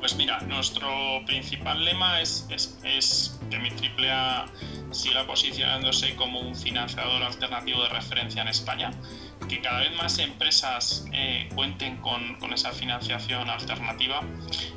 [0.00, 0.88] Pues mira, nuestro
[1.26, 4.46] principal lema es, es, que mi AAA
[4.90, 8.90] siga posicionándose como un financiador alternativo de referencia en España
[9.48, 14.20] que cada vez más empresas eh, cuenten con, con, esa financiación alternativa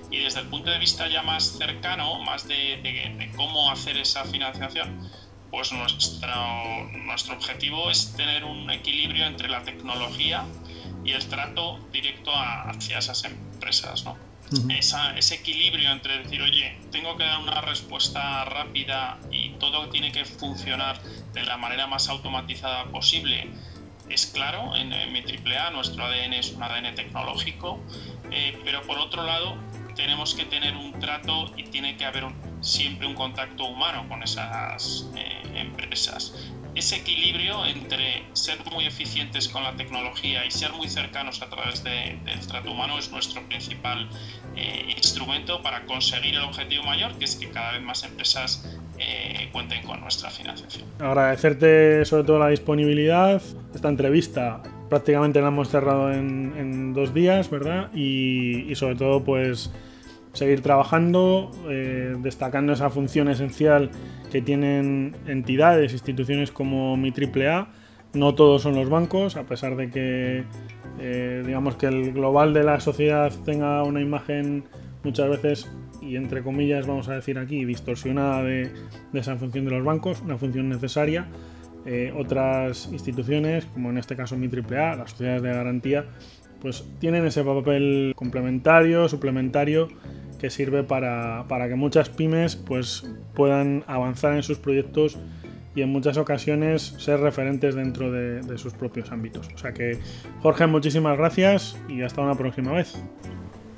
[0.10, 4.24] y desde el punto de vista ya más cercano, más de, de, cómo hacer esa
[4.26, 5.10] financiación,
[5.50, 10.46] pues nuestro, nuestro objetivo es tener un equilibrio entre la tecnología
[11.04, 14.06] y el trato directo hacia esas empresas.
[14.06, 14.18] ¿no?
[14.70, 20.12] Esa, ese equilibrio entre decir, oye, tengo que dar una respuesta rápida y todo tiene
[20.12, 21.02] que funcionar
[21.34, 23.50] de la manera más automatizada posible
[24.14, 27.80] es claro en, mi AAA, nuestro ADN es un ADN tecnológico,
[28.32, 29.56] eh, pero por otro lado
[29.96, 32.26] tenemos que tener un trato y tiene que haber
[32.62, 36.34] siempre un contacto humano con esas eh, empresas.
[36.74, 41.84] Ese equilibrio entre ser muy eficientes con la tecnología y ser muy cercanos a través
[41.84, 44.10] del trato humano es nuestro principal
[44.56, 48.80] eh, instrumento para conseguir el objetivo mayor, que es que cada vez más empresas
[49.52, 50.86] cuenten con nuestra financiación.
[51.00, 53.42] Agradecerte sobre todo la disponibilidad.
[53.74, 57.90] Esta entrevista prácticamente la hemos cerrado en, dos días, ¿verdad?
[57.94, 59.72] Y, sobre todo, pues
[60.34, 63.92] seguir trabajando, eh, destacando esa función esencial
[64.32, 67.70] que tienen entidades, instituciones como mi AAA.
[68.14, 70.44] No todos son los bancos, a pesar de que
[71.00, 74.66] eh, digamos que el global de la sociedad tenga una imagen
[75.04, 75.72] muchas veces
[76.02, 78.72] y entre comillas vamos a decir aquí distorsionada de,
[79.14, 81.28] esa función de los bancos, una función necesaria.
[81.86, 86.06] Eh, otras instituciones, como en este caso mi AAA, las sociedades de garantía,
[86.62, 89.88] pues tienen ese papel complementario, suplementario,
[90.40, 95.18] que sirve para, que muchas pymes pues, puedan avanzar en sus proyectos
[95.76, 99.50] y en muchas ocasiones ser referentes dentro de, de sus propios ámbitos.
[99.54, 100.00] O sea que,
[100.42, 102.96] Jorge, muchísimas gracias y hasta una próxima vez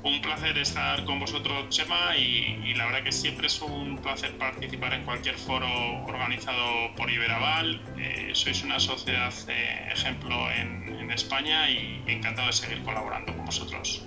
[0.04, 4.92] un placer estar con vosotros, Chema, y, la verdad que siempre es un placer participar
[4.92, 5.66] en cualquier foro
[6.06, 7.80] organizado por Iberaval.
[7.98, 10.84] Eh, sois una sociedad eh, ejemplo en,
[11.14, 14.02] España y encantado de seguir colaborando con vosotros.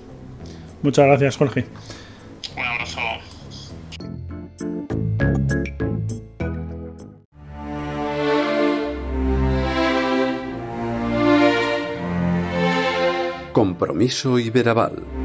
[0.81, 1.65] Muchas gracias, Jorge.
[2.57, 2.99] Un abrazo.
[13.53, 15.16] Compromiso Iberaval.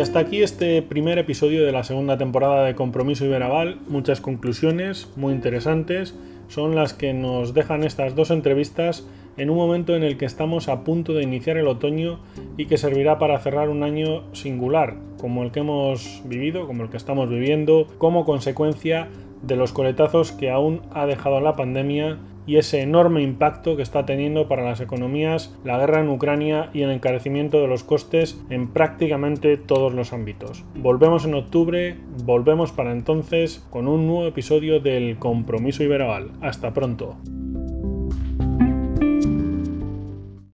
[0.00, 3.80] Y hasta aquí este primer episodio de la segunda temporada de Compromiso Iberaval.
[3.86, 6.14] Muchas conclusiones muy interesantes
[6.48, 10.68] son las que nos dejan estas dos entrevistas en un momento en el que estamos
[10.68, 12.20] a punto de iniciar el otoño
[12.56, 16.88] y que servirá para cerrar un año singular, como el que hemos vivido, como el
[16.88, 19.08] que estamos viviendo, como consecuencia
[19.42, 22.16] de los coletazos que aún ha dejado la pandemia
[22.46, 26.82] y ese enorme impacto que está teniendo para las economías la guerra en Ucrania y
[26.82, 30.64] el encarecimiento de los costes en prácticamente todos los ámbitos.
[30.76, 36.32] Volvemos en octubre, volvemos para entonces con un nuevo episodio del Compromiso Iberaval.
[36.40, 37.16] Hasta pronto.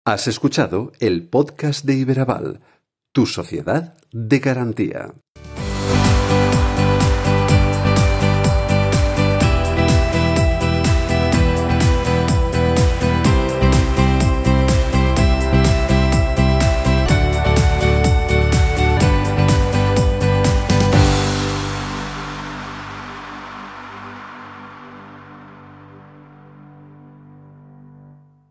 [0.05, 2.61] Has escuchado el podcast de Iberaval,
[3.11, 5.11] tu sociedad de garantía.